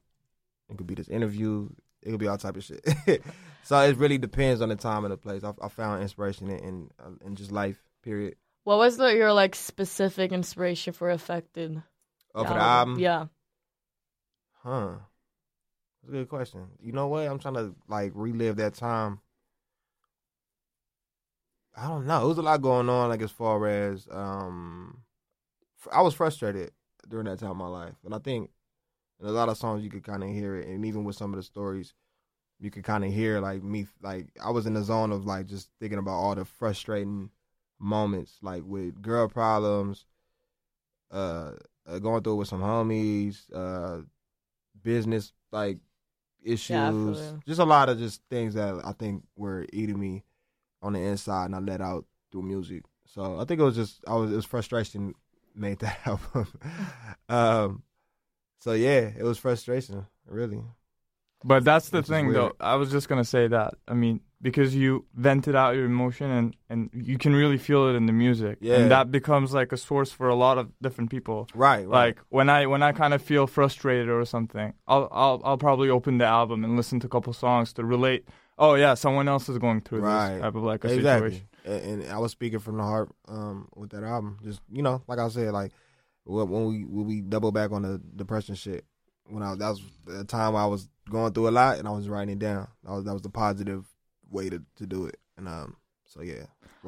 It 0.69 0.77
could 0.77 0.87
be 0.87 0.95
this 0.95 1.09
interview. 1.09 1.69
It 2.01 2.11
could 2.11 2.19
be 2.19 2.27
all 2.27 2.37
type 2.37 2.57
of 2.57 2.63
shit. 2.63 2.83
so 3.63 3.79
it 3.79 3.97
really 3.97 4.17
depends 4.17 4.61
on 4.61 4.69
the 4.69 4.75
time 4.75 5.05
and 5.05 5.11
the 5.11 5.17
place. 5.17 5.43
I, 5.43 5.53
I 5.61 5.67
found 5.67 6.01
inspiration 6.01 6.49
in 6.49 6.59
in, 6.59 6.89
uh, 6.99 7.25
in, 7.25 7.35
just 7.35 7.51
life. 7.51 7.81
Period. 8.01 8.35
What 8.63 8.77
was 8.77 8.97
the, 8.97 9.13
your 9.13 9.31
like 9.33 9.55
specific 9.55 10.31
inspiration 10.31 10.93
for 10.93 11.09
Effected? 11.09 11.81
Oh, 12.35 12.43
for 12.43 12.53
the 12.53 12.59
album? 12.59 12.99
Yeah. 12.99 13.25
Huh. 14.63 14.95
That's 16.03 16.13
a 16.13 16.17
good 16.17 16.29
question. 16.29 16.67
You 16.81 16.91
know 16.91 17.07
what? 17.07 17.27
I'm 17.27 17.39
trying 17.39 17.53
to 17.53 17.73
like 17.87 18.11
relive 18.13 18.57
that 18.57 18.73
time. 18.73 19.19
I 21.75 21.87
don't 21.87 22.05
know. 22.05 22.25
It 22.25 22.27
was 22.27 22.37
a 22.37 22.41
lot 22.43 22.61
going 22.61 22.89
on, 22.89 23.09
like 23.09 23.21
as 23.21 23.31
far 23.31 23.65
as 23.67 24.07
um, 24.11 25.01
I 25.91 26.01
was 26.01 26.13
frustrated 26.13 26.71
during 27.09 27.25
that 27.25 27.39
time 27.39 27.51
of 27.51 27.57
my 27.57 27.67
life, 27.67 27.95
and 28.05 28.13
I 28.13 28.19
think 28.19 28.51
in 29.19 29.27
a 29.27 29.31
lot 29.31 29.49
of 29.49 29.57
songs 29.57 29.83
you 29.83 29.89
could 29.89 30.03
kind 30.03 30.23
of 30.23 30.29
hear 30.29 30.57
it, 30.57 30.67
and 30.67 30.85
even 30.85 31.03
with 31.03 31.15
some 31.15 31.33
of 31.33 31.37
the 31.37 31.43
stories, 31.43 31.93
you 32.59 32.69
could 32.69 32.83
kind 32.83 33.03
of 33.03 33.11
hear 33.11 33.39
like 33.39 33.63
me, 33.63 33.87
like 34.01 34.27
I 34.43 34.51
was 34.51 34.65
in 34.67 34.73
the 34.73 34.83
zone 34.83 35.11
of 35.11 35.25
like 35.25 35.47
just 35.47 35.69
thinking 35.79 35.99
about 35.99 36.11
all 36.11 36.35
the 36.35 36.45
frustrating 36.45 37.29
moments, 37.79 38.37
like 38.41 38.63
with 38.65 39.01
girl 39.01 39.27
problems, 39.27 40.05
uh, 41.11 41.53
uh 41.87 41.99
going 41.99 42.23
through 42.23 42.33
it 42.33 42.37
with 42.37 42.47
some 42.49 42.61
homies, 42.61 43.43
uh, 43.53 44.01
business 44.83 45.33
like 45.51 45.79
issues, 46.43 46.69
yeah, 46.69 47.31
just 47.47 47.59
a 47.59 47.65
lot 47.65 47.89
of 47.89 47.97
just 47.97 48.21
things 48.29 48.53
that 48.53 48.81
I 48.83 48.93
think 48.93 49.23
were 49.35 49.65
eating 49.73 49.99
me 49.99 50.23
on 50.81 50.93
the 50.93 50.99
inside, 50.99 51.45
and 51.45 51.55
I 51.55 51.59
let 51.59 51.81
out 51.81 52.05
through 52.31 52.43
music. 52.43 52.83
So 53.05 53.39
I 53.39 53.45
think 53.45 53.59
it 53.61 53.63
was 53.63 53.75
just 53.75 54.03
I 54.07 54.15
was 54.15 54.31
it 54.31 54.35
was 54.35 54.45
frustration 54.45 55.13
made 55.55 55.79
that 55.79 55.99
album. 56.05 56.47
um, 57.29 57.83
so 58.59 58.73
yeah, 58.73 59.09
it 59.17 59.23
was 59.23 59.37
frustration, 59.37 60.05
really. 60.25 60.63
But 61.43 61.65
that's 61.65 61.89
the 61.89 62.01
thing, 62.01 62.31
though. 62.31 62.53
I 62.59 62.75
was 62.75 62.89
just 62.91 63.09
gonna 63.09 63.25
say 63.25 63.47
that. 63.47 63.73
I 63.87 63.93
mean, 63.93 64.21
because 64.43 64.75
you 64.75 65.05
vented 65.15 65.55
out 65.55 65.73
your 65.73 65.85
emotion 65.85 66.29
and, 66.29 66.55
and 66.69 66.89
you 66.93 67.17
can 67.17 67.33
really 67.33 67.57
feel 67.57 67.87
it 67.87 67.93
in 67.93 68.05
the 68.05 68.13
music. 68.13 68.57
Yeah. 68.59 68.75
And 68.75 68.91
that 68.91 69.09
becomes 69.09 69.53
like 69.53 69.71
a 69.71 69.77
source 69.77 70.11
for 70.11 70.27
a 70.27 70.35
lot 70.35 70.57
of 70.57 70.69
different 70.81 71.09
people. 71.09 71.47
Right, 71.55 71.77
right. 71.77 71.87
Like 71.87 72.19
when 72.29 72.49
I 72.49 72.67
when 72.67 72.83
I 72.83 72.91
kind 72.91 73.13
of 73.13 73.21
feel 73.21 73.47
frustrated 73.47 74.09
or 74.09 74.23
something, 74.25 74.73
I'll 74.85 75.07
I'll 75.11 75.41
I'll 75.45 75.57
probably 75.57 75.89
open 75.89 76.17
the 76.17 76.25
album 76.25 76.63
and 76.65 76.75
listen 76.75 76.99
to 76.99 77.07
a 77.07 77.09
couple 77.09 77.31
songs 77.31 77.71
to 77.73 77.85
relate. 77.85 78.27
Oh 78.59 78.75
yeah, 78.75 78.93
someone 78.95 79.29
else 79.29 79.47
is 79.47 79.57
going 79.57 79.81
through 79.81 80.01
right. 80.01 80.33
this 80.33 80.41
type 80.41 80.55
of 80.55 80.63
like 80.63 80.83
a 80.83 80.93
exactly. 80.93 81.29
situation. 81.29 81.47
And, 81.65 82.11
I 82.11 82.17
was 82.17 82.33
speaking 82.33 82.59
from 82.59 82.75
the 82.77 82.83
heart 82.83 83.09
um, 83.29 83.69
with 83.75 83.91
that 83.91 84.03
album. 84.03 84.39
Just 84.43 84.59
you 84.69 84.83
know, 84.83 85.01
like 85.07 85.19
I 85.19 85.29
said, 85.29 85.53
like 85.53 85.71
when 86.25 86.67
we 86.67 86.83
when 86.83 87.07
we 87.07 87.21
double 87.21 87.53
back 87.53 87.71
on 87.71 87.83
the 87.83 88.01
depression 88.17 88.55
shit, 88.55 88.83
when 89.25 89.41
I 89.41 89.55
that 89.55 89.69
was 89.69 89.81
the 90.05 90.25
time 90.25 90.57
I 90.57 90.65
was 90.65 90.89
going 91.09 91.31
through 91.31 91.47
a 91.47 91.51
lot 91.51 91.79
and 91.79 91.87
I 91.87 91.91
was 91.91 92.09
writing 92.09 92.33
it 92.33 92.39
down. 92.39 92.67
Was 92.83 93.05
that 93.05 93.13
was 93.13 93.21
the 93.21 93.29
positive 93.29 93.85
way 94.33 94.49
to, 94.49 94.61
to 94.77 94.85
do 94.85 95.05
it. 95.05 95.17
And 95.37 95.47
um, 95.47 95.77
so 96.05 96.21
yeah. 96.21 96.45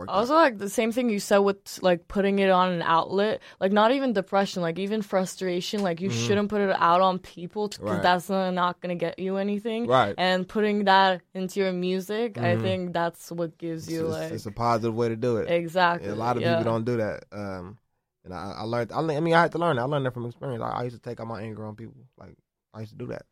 Also, 0.07 0.33
out. 0.33 0.37
like 0.37 0.57
the 0.57 0.69
same 0.69 0.91
thing 0.91 1.09
you 1.09 1.19
said 1.19 1.37
with 1.37 1.81
like 1.81 2.07
putting 2.09 2.39
it 2.39 2.49
on 2.49 2.73
an 2.73 2.81
outlet, 2.81 3.41
like 3.61 3.71
not 3.71 3.91
even 3.91 4.11
depression, 4.11 4.61
like 4.61 4.77
even 4.77 5.01
frustration. 5.01 5.81
Like 5.81 6.01
you 6.01 6.09
mm-hmm. 6.09 6.27
shouldn't 6.27 6.49
put 6.49 6.59
it 6.61 6.75
out 6.77 6.99
on 6.99 7.17
people 7.17 7.69
because 7.69 7.81
right. 7.81 8.03
that's 8.03 8.29
not 8.29 8.81
gonna 8.81 8.95
get 8.95 9.19
you 9.19 9.37
anything. 9.37 9.87
Right. 9.87 10.13
And 10.17 10.47
putting 10.47 10.83
that 10.85 11.21
into 11.33 11.61
your 11.61 11.71
music, 11.71 12.33
mm-hmm. 12.33 12.45
I 12.45 12.61
think 12.61 12.93
that's 12.93 13.31
what 13.31 13.57
gives 13.57 13.89
you 13.89 14.07
it's, 14.07 14.15
like 14.15 14.31
it's 14.33 14.45
a 14.45 14.51
positive 14.51 14.93
way 14.93 15.09
to 15.09 15.15
do 15.15 15.37
it. 15.37 15.49
Exactly. 15.49 16.09
a 16.09 16.15
lot 16.15 16.35
of 16.35 16.43
yeah. 16.43 16.57
people 16.57 16.73
don't 16.73 16.83
do 16.83 16.97
that. 16.97 17.23
Um, 17.31 17.77
and 18.25 18.33
I, 18.33 18.55
I 18.57 18.63
learned. 18.63 18.91
I, 18.91 18.99
I 18.99 19.19
mean, 19.21 19.33
I 19.33 19.43
had 19.43 19.53
to 19.53 19.59
learn 19.59 19.77
that. 19.77 19.83
I 19.83 19.85
learned 19.85 20.05
that 20.05 20.13
from 20.13 20.25
experience. 20.25 20.61
I, 20.61 20.71
I 20.71 20.83
used 20.83 20.97
to 20.97 21.01
take 21.01 21.21
out 21.21 21.27
my 21.27 21.41
anger 21.41 21.65
on 21.65 21.75
people. 21.75 21.95
Like 22.17 22.35
I 22.73 22.81
used 22.81 22.91
to 22.91 22.97
do 22.97 23.07
that, 23.07 23.25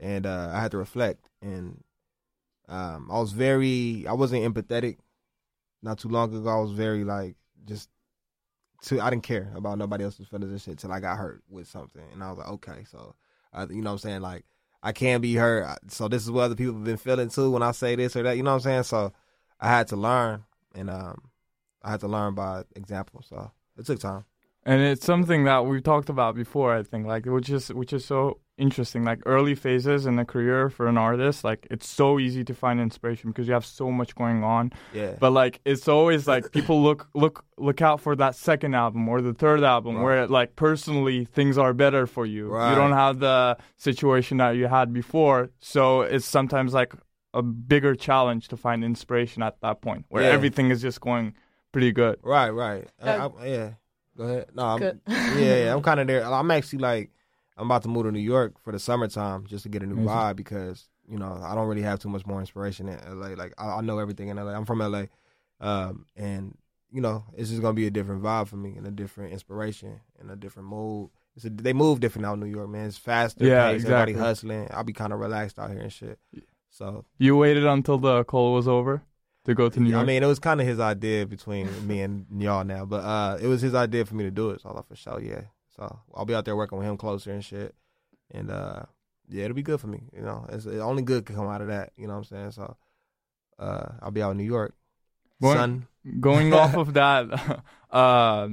and 0.00 0.24
uh, 0.24 0.52
I 0.54 0.60
had 0.60 0.70
to 0.70 0.78
reflect 0.78 1.28
and 1.42 1.82
um, 2.68 3.08
I 3.10 3.18
was 3.18 3.32
very, 3.32 4.06
I 4.08 4.12
wasn't 4.12 4.42
empathetic. 4.44 4.98
Not 5.82 5.98
too 5.98 6.08
long 6.08 6.34
ago, 6.34 6.48
I 6.48 6.60
was 6.60 6.72
very 6.72 7.04
like 7.04 7.36
just. 7.64 7.88
To, 8.82 9.00
I 9.00 9.10
didn't 9.10 9.24
care 9.24 9.52
about 9.56 9.76
nobody 9.76 10.04
else's 10.04 10.28
feelings 10.28 10.52
and 10.52 10.60
shit 10.60 10.78
till 10.78 10.92
I 10.92 11.00
got 11.00 11.18
hurt 11.18 11.42
with 11.48 11.66
something, 11.66 12.04
and 12.12 12.22
I 12.22 12.30
was 12.30 12.38
like, 12.38 12.46
okay, 12.48 12.84
so, 12.88 13.16
uh, 13.52 13.66
you 13.68 13.82
know 13.82 13.90
what 13.90 13.94
I'm 13.94 13.98
saying, 13.98 14.20
like 14.20 14.44
I 14.84 14.92
can 14.92 15.20
be 15.20 15.34
hurt, 15.34 15.78
so 15.88 16.06
this 16.06 16.22
is 16.22 16.30
what 16.30 16.42
other 16.44 16.54
people 16.54 16.74
have 16.74 16.84
been 16.84 16.96
feeling 16.96 17.28
too 17.28 17.50
when 17.50 17.64
I 17.64 17.72
say 17.72 17.96
this 17.96 18.14
or 18.14 18.22
that, 18.22 18.36
you 18.36 18.44
know 18.44 18.50
what 18.50 18.64
I'm 18.66 18.70
saying. 18.70 18.82
So 18.84 19.12
I 19.58 19.66
had 19.66 19.88
to 19.88 19.96
learn, 19.96 20.44
and 20.76 20.90
um, 20.90 21.22
I 21.82 21.90
had 21.90 21.98
to 22.00 22.06
learn 22.06 22.36
by 22.36 22.62
example. 22.76 23.20
So 23.28 23.50
it 23.76 23.84
took 23.84 23.98
time 23.98 24.24
and 24.68 24.82
it's 24.82 25.04
something 25.04 25.44
that 25.44 25.64
we've 25.64 25.82
talked 25.82 26.10
about 26.10 26.34
before 26.34 26.74
i 26.74 26.82
think 26.82 27.06
like 27.06 27.24
which 27.24 27.48
is 27.48 27.72
which 27.72 27.92
is 27.92 28.04
so 28.04 28.38
interesting 28.58 29.04
like 29.04 29.20
early 29.24 29.54
phases 29.54 30.04
in 30.04 30.18
a 30.18 30.24
career 30.24 30.68
for 30.68 30.88
an 30.88 30.98
artist 30.98 31.42
like 31.42 31.66
it's 31.70 31.88
so 31.88 32.18
easy 32.18 32.44
to 32.44 32.52
find 32.52 32.80
inspiration 32.80 33.30
because 33.30 33.46
you 33.46 33.54
have 33.54 33.64
so 33.64 33.90
much 33.90 34.14
going 34.14 34.44
on 34.44 34.70
yeah 34.92 35.14
but 35.18 35.30
like 35.30 35.60
it's 35.64 35.88
always 35.88 36.26
like 36.26 36.52
people 36.52 36.82
look 36.88 37.08
look 37.14 37.44
look 37.56 37.80
out 37.80 38.00
for 38.00 38.14
that 38.14 38.34
second 38.34 38.74
album 38.74 39.08
or 39.08 39.22
the 39.22 39.32
third 39.32 39.62
album 39.62 39.96
right. 39.96 40.02
where 40.02 40.26
like 40.26 40.54
personally 40.56 41.24
things 41.24 41.56
are 41.56 41.72
better 41.72 42.06
for 42.06 42.26
you 42.26 42.48
right. 42.48 42.70
you 42.70 42.76
don't 42.76 42.92
have 42.92 43.20
the 43.20 43.56
situation 43.76 44.36
that 44.38 44.50
you 44.50 44.66
had 44.66 44.92
before 44.92 45.50
so 45.60 46.02
it's 46.02 46.26
sometimes 46.26 46.74
like 46.74 46.92
a 47.32 47.42
bigger 47.42 47.94
challenge 47.94 48.48
to 48.48 48.56
find 48.56 48.84
inspiration 48.84 49.42
at 49.42 49.60
that 49.60 49.80
point 49.80 50.04
where 50.08 50.24
yeah. 50.24 50.30
everything 50.30 50.70
is 50.70 50.82
just 50.82 51.00
going 51.00 51.32
pretty 51.70 51.92
good 51.92 52.18
right 52.22 52.50
right 52.50 52.88
I, 53.00 53.10
I, 53.16 53.46
yeah 53.46 53.70
Go 54.18 54.24
ahead. 54.24 54.48
No, 54.52 54.64
I'm, 54.64 54.82
yeah, 54.82 54.96
yeah, 55.36 55.74
I'm 55.74 55.80
kind 55.80 56.00
of 56.00 56.08
there. 56.08 56.24
I'm 56.24 56.50
actually 56.50 56.80
like, 56.80 57.10
I'm 57.56 57.66
about 57.66 57.82
to 57.82 57.88
move 57.88 58.04
to 58.04 58.12
New 58.12 58.18
York 58.18 58.60
for 58.60 58.72
the 58.72 58.78
summertime 58.80 59.46
just 59.46 59.62
to 59.62 59.68
get 59.68 59.82
a 59.82 59.86
new 59.86 59.94
mm-hmm. 59.94 60.08
vibe 60.08 60.36
because 60.36 60.88
you 61.08 61.18
know 61.18 61.40
I 61.42 61.54
don't 61.54 61.68
really 61.68 61.82
have 61.82 62.00
too 62.00 62.08
much 62.08 62.26
more 62.26 62.40
inspiration 62.40 62.88
in 62.88 62.98
LA. 63.20 63.28
Like 63.28 63.54
I, 63.56 63.76
I 63.76 63.80
know 63.80 64.00
everything 64.00 64.28
in 64.28 64.36
LA. 64.36 64.52
I'm 64.52 64.64
from 64.64 64.80
LA, 64.80 65.04
um, 65.60 66.06
and 66.16 66.58
you 66.90 67.00
know, 67.00 67.24
it's 67.36 67.50
just 67.50 67.62
gonna 67.62 67.74
be 67.74 67.86
a 67.86 67.90
different 67.92 68.22
vibe 68.22 68.48
for 68.48 68.56
me 68.56 68.74
and 68.76 68.86
a 68.86 68.90
different 68.90 69.32
inspiration 69.32 70.00
and 70.18 70.30
a 70.32 70.36
different 70.36 70.68
mood. 70.68 71.10
It's 71.36 71.44
a, 71.44 71.50
they 71.50 71.72
move 71.72 72.00
different 72.00 72.26
out 72.26 72.34
in 72.34 72.40
New 72.40 72.46
York, 72.46 72.68
man. 72.68 72.86
It's 72.86 72.98
faster, 72.98 73.44
Yeah, 73.44 73.68
pace, 73.68 73.82
exactly. 73.82 73.94
everybody 73.94 74.26
hustling. 74.26 74.68
I'll 74.72 74.82
be 74.82 74.92
kind 74.92 75.12
of 75.12 75.20
relaxed 75.20 75.60
out 75.60 75.70
here 75.70 75.80
and 75.80 75.92
shit. 75.92 76.18
So 76.70 77.04
You 77.18 77.36
waited 77.36 77.64
until 77.64 77.98
the 77.98 78.24
call 78.24 78.54
was 78.54 78.66
over 78.66 79.02
to 79.48 79.54
go 79.54 79.70
to 79.70 79.80
New 79.80 79.90
York. 79.90 80.02
I 80.02 80.04
mean, 80.04 80.22
it 80.22 80.26
was 80.26 80.38
kind 80.38 80.60
of 80.60 80.66
his 80.66 80.78
idea 80.78 81.26
between 81.26 81.68
me 81.86 82.02
and 82.02 82.26
y'all 82.38 82.64
now, 82.64 82.84
but 82.84 83.02
uh, 83.02 83.38
it 83.40 83.46
was 83.46 83.62
his 83.62 83.74
idea 83.74 84.04
for 84.04 84.14
me 84.14 84.24
to 84.24 84.30
do 84.30 84.50
it. 84.50 84.60
So 84.60 84.68
I 84.68 84.74
thought 84.74 84.88
for 84.88 84.94
sure, 84.94 85.20
yeah. 85.20 85.42
So 85.74 86.00
I'll 86.14 86.26
be 86.26 86.34
out 86.34 86.44
there 86.44 86.54
working 86.54 86.76
with 86.76 86.86
him 86.86 86.98
closer 86.98 87.32
and 87.32 87.42
shit, 87.42 87.74
and 88.30 88.50
uh, 88.50 88.82
yeah, 89.26 89.44
it'll 89.44 89.54
be 89.54 89.62
good 89.62 89.80
for 89.80 89.86
me. 89.86 90.02
You 90.14 90.20
know, 90.20 90.44
it's, 90.50 90.66
it, 90.66 90.78
only 90.80 91.02
good 91.02 91.24
can 91.24 91.34
come 91.34 91.48
out 91.48 91.62
of 91.62 91.68
that. 91.68 91.92
You 91.96 92.06
know 92.06 92.12
what 92.12 92.18
I'm 92.18 92.24
saying? 92.24 92.50
So 92.50 92.76
uh, 93.58 93.86
I'll 94.02 94.10
be 94.10 94.20
out 94.20 94.32
in 94.32 94.36
New 94.36 94.44
York, 94.44 94.74
Going- 95.42 95.56
son. 95.56 95.86
Going 96.20 96.52
off 96.52 96.74
of 96.74 96.92
that, 96.94 97.62
uh, 97.90 98.48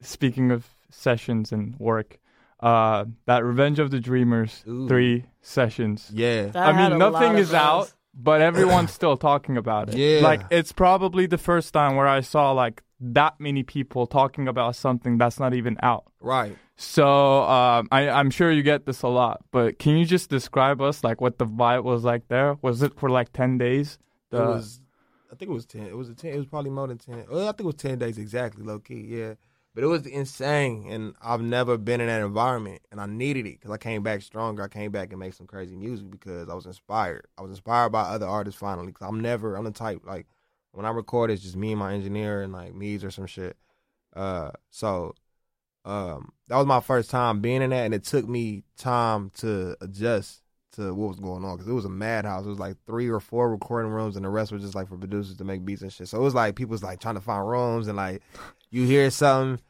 speaking 0.00 0.50
of 0.50 0.66
sessions 0.90 1.52
and 1.52 1.78
work, 1.78 2.18
uh, 2.58 3.04
that 3.26 3.44
Revenge 3.44 3.78
of 3.78 3.90
the 3.92 4.00
Dreamers 4.00 4.64
Ooh. 4.66 4.88
three 4.88 5.26
sessions. 5.42 6.10
Yeah, 6.12 6.46
That 6.46 6.74
I 6.74 6.88
mean, 6.88 6.98
nothing 6.98 7.36
is 7.36 7.54
out, 7.54 7.82
buzz. 7.82 7.94
But 8.14 8.40
everyone's 8.40 8.92
still 8.92 9.16
talking 9.16 9.56
about 9.56 9.88
it. 9.90 9.96
Yeah. 9.96 10.20
Like, 10.20 10.42
it's 10.50 10.72
probably 10.72 11.26
the 11.26 11.38
first 11.38 11.72
time 11.72 11.96
where 11.96 12.06
I 12.06 12.20
saw 12.20 12.52
like 12.52 12.82
that 13.00 13.40
many 13.40 13.62
people 13.62 14.06
talking 14.06 14.48
about 14.48 14.76
something 14.76 15.18
that's 15.18 15.38
not 15.40 15.54
even 15.54 15.76
out. 15.82 16.04
right. 16.20 16.56
So 16.82 17.42
um, 17.42 17.88
I, 17.92 18.08
I'm 18.08 18.30
sure 18.30 18.50
you 18.50 18.62
get 18.62 18.86
this 18.86 19.02
a 19.02 19.08
lot, 19.08 19.44
but 19.50 19.78
can 19.78 19.98
you 19.98 20.06
just 20.06 20.30
describe 20.30 20.80
us 20.80 21.04
like 21.04 21.20
what 21.20 21.36
the 21.36 21.44
vibe 21.44 21.84
was 21.84 22.04
like 22.04 22.28
there? 22.28 22.56
Was 22.62 22.80
it 22.82 22.98
for 22.98 23.10
like 23.10 23.34
ten 23.34 23.58
days? 23.58 23.98
it 24.32 24.36
was, 24.36 24.80
I 25.30 25.34
think 25.34 25.50
it 25.50 25.54
was 25.54 25.66
ten. 25.66 25.82
It 25.82 25.94
was 25.96 26.08
a 26.08 26.14
ten. 26.14 26.32
It 26.32 26.38
was 26.38 26.46
probably 26.46 26.70
more 26.70 26.88
than 26.88 26.96
ten. 26.96 27.26
Well, 27.30 27.42
I 27.42 27.52
think 27.52 27.60
it 27.60 27.66
was 27.66 27.74
ten 27.74 27.98
days 27.98 28.16
exactly, 28.16 28.64
low 28.64 28.78
key. 28.78 29.04
Yeah, 29.08 29.34
but 29.74 29.84
it 29.84 29.86
was 29.86 30.06
insane, 30.06 30.86
and 30.90 31.14
I've 31.22 31.40
never 31.40 31.78
been 31.78 32.00
in 32.00 32.08
that 32.08 32.22
environment, 32.22 32.82
and 32.90 33.00
I 33.00 33.06
needed 33.06 33.46
it 33.46 33.60
because 33.60 33.70
I 33.70 33.76
came 33.76 34.02
back 34.02 34.22
stronger. 34.22 34.62
I 34.64 34.68
came 34.68 34.90
back 34.90 35.10
and 35.10 35.20
made 35.20 35.34
some 35.34 35.46
crazy 35.46 35.76
music 35.76 36.10
because 36.10 36.48
I 36.48 36.54
was 36.54 36.66
inspired. 36.66 37.26
I 37.38 37.42
was 37.42 37.52
inspired 37.52 37.90
by 37.90 38.02
other 38.02 38.26
artists 38.26 38.60
finally. 38.60 38.88
Because 38.88 39.08
I'm 39.08 39.20
never, 39.20 39.56
I'm 39.56 39.64
the 39.64 39.70
type 39.70 40.02
like 40.04 40.26
when 40.72 40.86
I 40.86 40.90
record, 40.90 41.30
it's 41.30 41.42
just 41.42 41.56
me 41.56 41.72
and 41.72 41.78
my 41.78 41.94
engineer 41.94 42.42
and 42.42 42.52
like 42.52 42.74
Meez 42.74 43.04
or 43.04 43.10
some 43.10 43.26
shit. 43.26 43.56
Uh, 44.14 44.50
so 44.70 45.14
um, 45.84 46.32
that 46.48 46.56
was 46.56 46.66
my 46.66 46.80
first 46.80 47.10
time 47.10 47.40
being 47.40 47.62
in 47.62 47.70
that, 47.70 47.84
and 47.84 47.94
it 47.94 48.04
took 48.04 48.28
me 48.28 48.64
time 48.76 49.30
to 49.36 49.76
adjust 49.80 50.42
to 50.72 50.94
what 50.94 51.08
was 51.08 51.20
going 51.20 51.44
on 51.44 51.56
because 51.56 51.68
it 51.68 51.74
was 51.74 51.84
a 51.84 51.90
madhouse. 51.90 52.44
It 52.44 52.48
was 52.48 52.58
like 52.58 52.76
three 52.86 53.08
or 53.08 53.20
four 53.20 53.50
recording 53.50 53.90
rooms, 53.90 54.16
and 54.16 54.24
the 54.24 54.28
rest 54.28 54.52
were 54.52 54.58
just 54.58 54.74
like 54.74 54.88
for 54.88 54.96
producers 54.96 55.36
to 55.36 55.44
make 55.44 55.64
beats 55.64 55.82
and 55.82 55.92
shit. 55.92 56.08
So 56.08 56.18
it 56.18 56.22
was 56.22 56.34
like 56.34 56.56
people 56.56 56.72
was 56.72 56.82
like 56.82 57.00
trying 57.00 57.16
to 57.16 57.20
find 57.20 57.48
rooms, 57.48 57.88
and 57.88 57.96
like 57.96 58.22
you 58.70 58.84
hear 58.84 59.10
something 59.10 59.62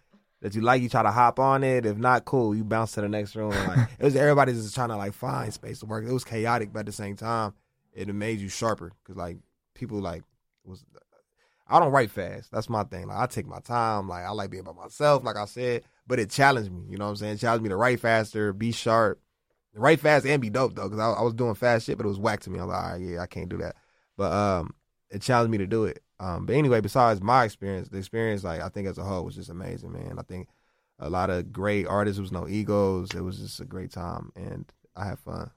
that 0.43 0.55
you 0.55 0.61
like, 0.61 0.83
you 0.83 0.89
try 0.89 1.03
to 1.03 1.11
hop 1.11 1.39
on 1.39 1.63
it. 1.65 1.87
If 1.87 1.97
not, 1.97 2.25
cool, 2.25 2.55
you 2.55 2.65
bounce 2.65 2.93
to 2.93 3.01
the 3.01 3.09
next 3.09 3.37
room. 3.37 3.53
And, 3.53 3.69
like 3.69 3.89
it 3.99 4.05
was 4.05 4.17
everybody 4.17 4.53
just 4.53 4.75
trying 4.75 4.89
to 4.89 4.97
like 4.97 5.13
find 5.13 5.53
space 5.53 5.81
to 5.81 5.87
work. 5.87 6.05
It 6.05 6.13
was 6.13 6.25
chaotic, 6.25 6.73
but 6.73 6.81
at 6.81 6.87
the 6.87 6.93
same 6.93 7.17
time, 7.17 7.55
it 7.93 8.13
made 8.15 8.39
you 8.41 8.49
sharper 8.49 8.93
because 9.03 9.17
like 9.17 9.39
people 9.75 9.99
like 9.99 10.23
was. 10.65 10.85
I 11.73 11.79
don't 11.79 11.93
write 11.93 12.11
fast. 12.11 12.51
That's 12.51 12.69
my 12.69 12.83
thing. 12.83 13.07
Like 13.07 13.19
I 13.19 13.27
take 13.27 13.47
my 13.47 13.61
time. 13.61 14.09
Like 14.09 14.25
I 14.25 14.31
like 14.31 14.51
being 14.51 14.65
by 14.65 14.73
myself, 14.73 15.23
like 15.23 15.37
I 15.37 15.45
said. 15.45 15.85
But 16.05 16.19
it 16.19 16.29
challenged 16.29 16.73
me. 16.73 16.83
You 16.89 16.99
know 16.99 17.05
what 17.05 17.11
I'm 17.11 17.17
saying? 17.17 17.35
It 17.35 17.39
challenged 17.39 17.63
me 17.63 17.69
to 17.69 17.77
write 17.77 18.01
faster, 18.01 18.53
be 18.53 18.73
sharp, 18.73 19.21
write 19.75 20.01
fast 20.01 20.27
and 20.27 20.41
be 20.43 20.51
dope 20.51 20.75
though. 20.75 20.89
Because 20.89 20.99
I, 21.01 21.11
I 21.11 21.23
was 21.23 21.35
doing 21.35 21.55
fast 21.55 21.87
shit, 21.87 21.97
but 21.97 22.07
it 22.07 22.09
was 22.09 22.19
whack 22.19 22.41
to 22.41 22.51
me. 22.51 22.59
I 22.59 22.65
was 22.65 22.73
like, 22.73 22.85
all 22.85 22.91
right, 22.93 23.01
yeah, 23.01 23.21
I 23.21 23.27
can't 23.27 23.49
do 23.49 23.59
that. 23.59 23.77
But 24.17 24.33
um, 24.33 24.75
it 25.11 25.23
challenged 25.23 25.51
me 25.51 25.59
to 25.59 25.67
do 25.67 25.85
it. 25.85 26.03
Um, 26.19 26.45
but 26.47 26.55
anyway, 26.55 26.81
besides 26.81 27.23
my 27.23 27.45
experience, 27.45 27.89
the 27.89 27.99
experience, 27.99 28.45
like 28.45 28.61
I 28.61 28.69
think 28.69 28.87
as 28.89 28.99
a 28.99 29.05
whole, 29.05 29.25
was 29.25 29.35
just 29.37 29.49
amazing, 29.49 29.93
man. 29.93 30.17
I 30.19 30.23
think 30.23 30.49
a 30.99 31.09
lot 31.09 31.31
of 31.31 31.53
great 31.53 31.87
artists. 31.87 32.19
There 32.19 32.23
was 32.23 32.33
no 32.33 32.47
egos. 32.47 33.11
It 33.15 33.23
was 33.23 33.39
just 33.39 33.61
a 33.61 33.65
great 33.65 33.91
time, 33.91 34.31
and 34.37 34.71
I 34.97 35.07
had 35.07 35.19
fun. 35.19 35.51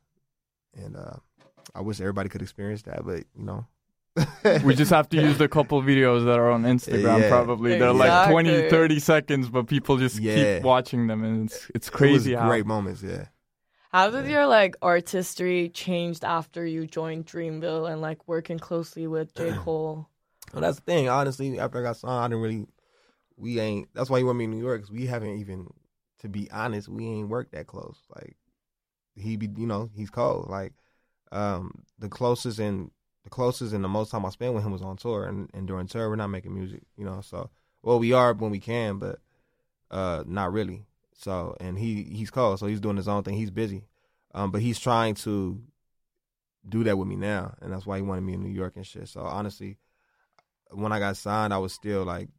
And 0.76 0.96
uh, 0.96 1.18
I 1.76 1.82
wish 1.82 2.00
everybody 2.00 2.30
could 2.30 2.42
experience 2.42 2.84
that, 2.84 3.06
but 3.06 3.24
you 3.38 3.44
know. 3.44 3.66
we 4.64 4.76
just 4.76 4.92
have 4.92 5.10
to 5.10 5.18
use 5.20 5.40
the 5.40 5.48
couple 5.48 5.82
videos 5.82 6.24
that 6.26 6.38
are 6.38 6.52
on 6.52 6.64
Instagram 6.64 7.20
Yeah. 7.22 7.30
probably. 7.30 7.80
They're 7.80 7.92
like 7.92 8.30
20, 8.30 8.70
30 8.70 9.00
seconds, 9.00 9.50
but 9.50 9.66
people 9.66 9.98
just 9.98 10.20
Yeah. 10.20 10.58
keep 10.58 10.64
watching 10.64 11.08
them 11.08 11.24
and 11.24 11.50
it's 11.50 11.56
it's 11.74 11.88
It 11.88 11.92
was 11.94 11.98
crazy 11.98 12.34
how 12.36 12.48
great 12.48 12.68
moments, 12.68 13.02
yeah. 13.02 13.26
How 13.94 14.10
did 14.10 14.26
your 14.26 14.48
like 14.48 14.76
artistry 14.82 15.70
changed 15.70 16.26
after 16.26 16.66
you 16.66 16.88
joined 16.88 17.28
Dreamville 17.28 17.92
and 17.92 18.02
like 18.02 18.28
working 18.28 18.58
closely 18.58 19.06
with 19.06 19.36
J. 19.36 19.52
Cole? 19.64 20.10
Well, 20.52 20.62
that's 20.62 20.78
the 20.78 20.82
thing. 20.82 21.10
Honestly, 21.10 21.60
after 21.60 21.80
I 21.80 21.84
got 21.84 21.98
signed, 21.98 22.12
I 22.12 22.28
didn't 22.28 22.42
really. 22.42 22.68
We 23.38 23.60
ain't. 23.60 23.90
That's 23.94 24.10
why 24.10 24.18
you 24.18 24.26
want 24.26 24.40
me 24.40 24.46
in 24.46 24.52
New 24.52 24.64
York. 24.64 24.82
Cause 24.82 24.92
we 24.92 25.06
haven't 25.06 25.38
even. 25.40 25.68
To 26.22 26.30
be 26.30 26.50
honest, 26.50 26.90
we 26.90 27.06
ain't 27.06 27.30
worked 27.30 27.52
that 27.52 27.68
close. 27.68 27.98
Like 28.16 28.36
he 29.14 29.36
be, 29.36 29.48
you 29.58 29.68
know, 29.68 29.92
he's 29.96 30.10
cold. 30.10 30.50
Like 30.50 30.74
um, 31.32 31.84
the 32.00 32.10
closest 32.10 32.58
and 32.58 32.90
the 33.24 33.30
closest 33.30 33.74
and 33.74 33.84
the 33.84 33.90
most 33.90 34.10
time 34.10 34.26
I 34.26 34.30
spent 34.30 34.56
with 34.56 34.64
him 34.64 34.72
was 34.72 34.82
on 34.82 34.98
tour, 34.98 35.26
and, 35.26 35.52
and 35.54 35.68
during 35.68 35.86
tour 35.86 36.10
we're 36.10 36.16
not 36.16 36.28
making 36.28 36.56
music. 36.56 36.82
You 36.98 37.06
know, 37.06 37.22
so 37.22 37.52
well 37.84 38.00
we 38.00 38.12
are 38.12 38.34
when 38.34 38.50
we 38.50 38.60
can, 38.60 38.98
but 38.98 39.20
uh, 39.92 40.24
not 40.26 40.52
really. 40.52 40.88
So 41.18 41.56
and 41.60 41.78
he 41.78 42.04
he's 42.04 42.32
cold, 42.32 42.60
so 42.60 42.68
he's 42.68 42.82
doing 42.82 42.98
his 42.98 43.08
own 43.08 43.24
thing. 43.24 43.36
He's 43.36 43.52
busy, 43.52 43.86
um, 44.34 44.52
but 44.52 44.62
he's 44.62 44.80
trying 44.80 45.16
to 45.16 45.62
do 46.68 46.84
that 46.84 46.98
with 46.98 47.08
me 47.08 47.16
now, 47.16 47.56
and 47.62 47.72
that's 47.72 47.86
why 47.86 47.98
he 47.98 48.02
wanted 48.02 48.22
me 48.22 48.34
in 48.34 48.44
New 48.44 48.50
York 48.50 48.74
and 48.76 48.86
shit. 48.86 49.08
So 49.08 49.22
honestly 49.22 49.78
when 50.76 50.92
I 50.92 51.00
got 51.00 51.18
signed, 51.18 51.54
I 51.54 51.58
was 51.58 51.74
still 51.74 52.04
like 52.04 52.30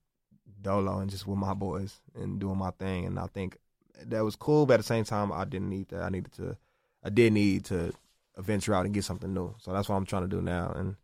dolo 0.60 0.98
and 0.98 1.10
just 1.10 1.26
with 1.26 1.38
my 1.38 1.54
boys 1.54 2.00
and 2.14 2.40
doing 2.40 2.58
my 2.58 2.70
thing. 2.72 3.06
And 3.06 3.18
I 3.18 3.26
think 3.26 3.58
that 4.06 4.24
was 4.24 4.36
cool, 4.36 4.66
but 4.66 4.74
at 4.74 4.76
the 4.78 4.84
same 4.84 5.04
time, 5.04 5.32
I 5.32 5.44
didn't 5.44 5.70
need 5.70 5.88
that. 5.88 6.02
I 6.02 6.08
needed 6.08 6.32
to, 6.34 6.56
I 7.02 7.10
did 7.10 7.32
need 7.32 7.64
to 7.66 7.92
venture 8.38 8.74
out 8.74 8.84
and 8.84 8.94
get 8.94 9.04
something 9.04 9.32
new. 9.32 9.54
So 9.58 9.72
that's 9.72 9.88
what 9.88 9.96
I'm 9.96 10.06
trying 10.06 10.22
to 10.22 10.28
do 10.28 10.42
now. 10.42 10.72
And 10.74 10.96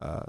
uh, 0.00 0.26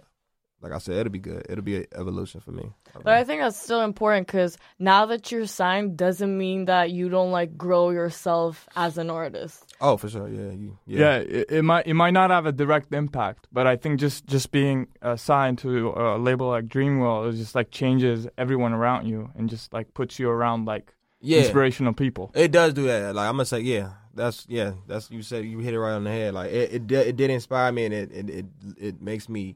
like 0.62 0.72
I 0.74 0.78
said, 0.80 0.96
it'll 0.98 1.12
be 1.12 1.20
good. 1.20 1.46
It'll 1.50 1.64
be 1.64 1.78
an 1.78 1.86
evolution 1.96 2.42
for 2.42 2.52
me. 2.52 2.72
But 2.94 3.14
I 3.14 3.24
think 3.24 3.42
that's 3.42 3.62
still 3.62 3.82
important 3.82 4.28
because 4.28 4.58
now 4.78 5.06
that 5.06 5.32
you're 5.32 5.46
signed 5.48 5.96
doesn't 5.98 6.38
mean 6.38 6.66
that 6.66 6.92
you 6.92 7.08
don't 7.10 7.32
like 7.32 7.58
grow 7.58 7.92
yourself 7.92 8.68
as 8.76 8.98
an 8.98 9.10
artist. 9.10 9.74
oh, 9.80 9.96
for 9.98 10.10
sure. 10.10 10.28
Yeah. 10.28 10.52
You, 10.52 10.78
yeah, 10.86 11.00
yeah. 11.00 11.16
it, 11.18 11.52
it 11.52 11.62
might 11.64 11.88
it 11.88 11.94
might 11.94 12.12
not 12.12 12.30
have 12.30 12.46
a 12.46 12.52
direct 12.52 12.94
impact, 12.94 13.48
but 13.54 13.68
I 13.68 13.76
think 13.78 14.00
just 14.00 14.28
just 14.28 14.52
being 14.52 14.88
uh, 15.02 15.16
signed 15.16 15.60
to 15.60 15.90
a 15.90 16.18
label 16.18 16.50
like 16.50 16.66
Dreamville 16.68 17.30
it 17.32 17.38
just 17.38 17.56
like 17.56 17.72
changes 17.72 18.28
everyone 18.38 18.74
around 18.74 19.08
you 19.08 19.30
and 19.36 19.50
just 19.50 19.72
like 19.72 19.94
puts 19.94 20.20
you 20.20 20.30
around 20.30 20.66
like 20.66 20.94
Yeah. 21.22 21.40
inspirational 21.40 21.94
people. 21.94 22.32
It 22.34 22.52
does 22.52 22.74
do 22.74 22.84
that. 22.88 23.16
Like 23.16 23.28
I'm 23.30 23.36
gonna 23.36 23.46
say, 23.46 23.60
yeah, 23.62 23.92
that's 24.14 24.46
yeah, 24.50 24.74
that's 24.88 25.10
you 25.12 25.22
said 25.22 25.46
you 25.46 25.60
hit 25.60 25.74
it 25.74 25.80
right 25.80 25.94
on 25.94 26.04
the 26.04 26.12
head. 26.12 26.34
Like 26.34 26.52
it, 26.52 26.74
it, 26.74 26.88
did, 26.88 27.08
it 27.08 27.16
did 27.16 27.30
inspire 27.30 27.72
me, 27.72 27.86
and 27.86 27.94
it, 27.94 28.12
it, 28.12 28.30
it, 28.30 28.46
it 28.78 29.02
makes 29.02 29.30
me 29.30 29.56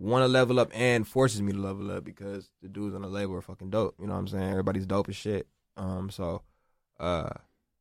want 0.00 0.22
to 0.22 0.28
level 0.28 0.58
up 0.58 0.70
and 0.74 1.06
forces 1.06 1.42
me 1.42 1.52
to 1.52 1.58
level 1.58 1.90
up 1.90 2.04
because 2.04 2.50
the 2.62 2.68
dudes 2.68 2.94
on 2.94 3.02
the 3.02 3.08
label 3.08 3.34
are 3.36 3.42
fucking 3.42 3.70
dope. 3.70 3.94
You 4.00 4.06
know 4.06 4.14
what 4.14 4.20
I'm 4.20 4.28
saying? 4.28 4.50
Everybody's 4.50 4.86
dope 4.86 5.08
as 5.08 5.16
shit. 5.16 5.46
Um, 5.76 6.10
so, 6.10 6.42
uh, 6.98 7.30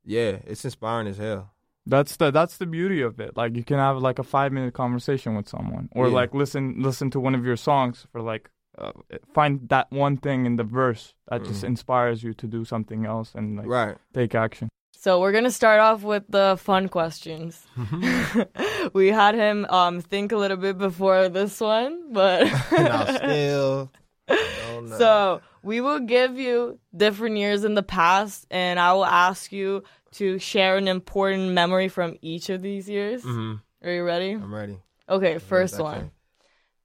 yeah, 0.04 0.38
it's 0.46 0.64
inspiring 0.66 1.08
as 1.08 1.18
hell. 1.18 1.52
That's 1.86 2.18
the 2.18 2.30
that's 2.30 2.58
the 2.58 2.66
beauty 2.68 3.02
of 3.02 3.20
it. 3.20 3.36
Like 3.36 3.56
you 3.56 3.64
can 3.64 3.78
have 3.78 3.98
like 3.98 4.20
a 4.20 4.24
five 4.24 4.52
minute 4.52 4.74
conversation 4.74 5.36
with 5.36 5.48
someone, 5.48 5.90
or 5.94 6.08
Yeah. 6.08 6.14
like 6.14 6.34
listen 6.34 6.76
listen 6.82 7.10
to 7.12 7.20
one 7.20 7.34
of 7.36 7.46
your 7.46 7.56
songs 7.58 8.06
for 8.12 8.22
like 8.22 8.50
uh, 8.78 8.92
find 9.34 9.68
that 9.70 9.92
one 9.92 10.16
thing 10.16 10.46
in 10.46 10.56
the 10.56 10.64
verse 10.64 11.14
that 11.30 11.44
just 11.44 11.64
Mhm. 11.64 11.70
inspires 11.70 12.24
you 12.24 12.34
to 12.36 12.48
do 12.48 12.64
something 12.64 13.06
else 13.06 13.34
and 13.36 13.58
like 13.58 13.68
Right. 13.68 13.98
take 14.14 14.36
action. 14.36 14.70
So 15.02 15.22
we're 15.22 15.32
gonna 15.32 15.50
start 15.50 15.80
off 15.80 16.04
with 16.04 16.24
the 16.28 16.58
fun 16.60 16.90
questions. 16.90 17.66
we 18.94 19.08
had 19.08 19.34
him 19.34 19.66
um, 19.70 20.02
think 20.02 20.34
a 20.34 20.36
little 20.36 20.58
bit 20.58 20.78
before 20.78 21.30
this 21.30 21.62
one, 21.62 22.12
but 22.12 22.48
now 22.74 23.06
still, 23.06 23.92
don't 24.28 24.90
so 24.90 25.40
we 25.64 25.80
will 25.80 26.02
give 26.02 26.38
you 26.38 26.80
different 26.94 27.38
years 27.38 27.64
in 27.64 27.76
the 27.76 27.82
past, 27.82 28.46
and 28.52 28.78
I 28.78 28.92
will 28.92 29.06
ask 29.06 29.54
you 29.54 29.86
to 30.16 30.38
share 30.38 30.76
an 30.76 30.90
important 30.90 31.54
memory 31.54 31.88
from 31.88 32.18
each 32.22 32.50
of 32.50 32.62
these 32.62 32.90
years. 32.90 33.24
hmm 33.24 33.54
Are 33.82 33.92
you 33.92 34.04
ready? 34.04 34.34
I'm 34.34 34.54
ready. 34.54 34.80
Okay, 35.08 35.38
first 35.38 35.76
Okay. 35.76 35.84
one, 35.84 36.12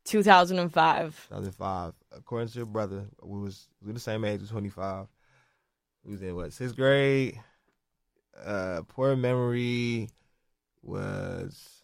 2005. 0.05 1.27
2005. 1.31 1.95
According 2.13 2.49
to 2.51 2.57
your 2.59 2.67
brother, 2.67 3.07
we 3.25 3.41
was 3.41 3.67
we 3.83 3.89
were 3.89 3.95
the 3.95 3.99
same 3.99 4.25
age, 4.25 4.41
was 4.41 4.51
25. 4.51 5.09
We 6.05 6.13
was 6.13 6.23
in 6.23 6.37
what 6.37 6.53
sixth 6.53 6.77
grade. 6.77 7.41
Uh, 8.43 8.83
poor 8.89 9.17
memory 9.17 10.09
was. 10.83 11.83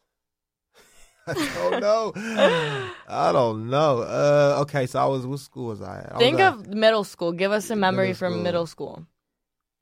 I 1.26 1.34
don't 1.34 1.80
know. 1.80 2.12
I 2.16 3.30
don't 3.32 3.70
know. 3.70 4.00
Uh, 4.00 4.58
okay, 4.62 4.86
so 4.86 4.98
I 4.98 5.06
was. 5.06 5.26
What 5.26 5.38
school 5.40 5.66
was 5.68 5.82
I 5.82 5.98
at? 6.00 6.16
I 6.16 6.18
Think 6.18 6.40
at- 6.40 6.54
of 6.54 6.66
middle 6.68 7.04
school. 7.04 7.32
Give 7.32 7.52
us 7.52 7.70
a 7.70 7.76
memory 7.76 8.08
Middle 8.08 8.18
from 8.18 8.42
middle 8.42 8.66
school. 8.66 9.06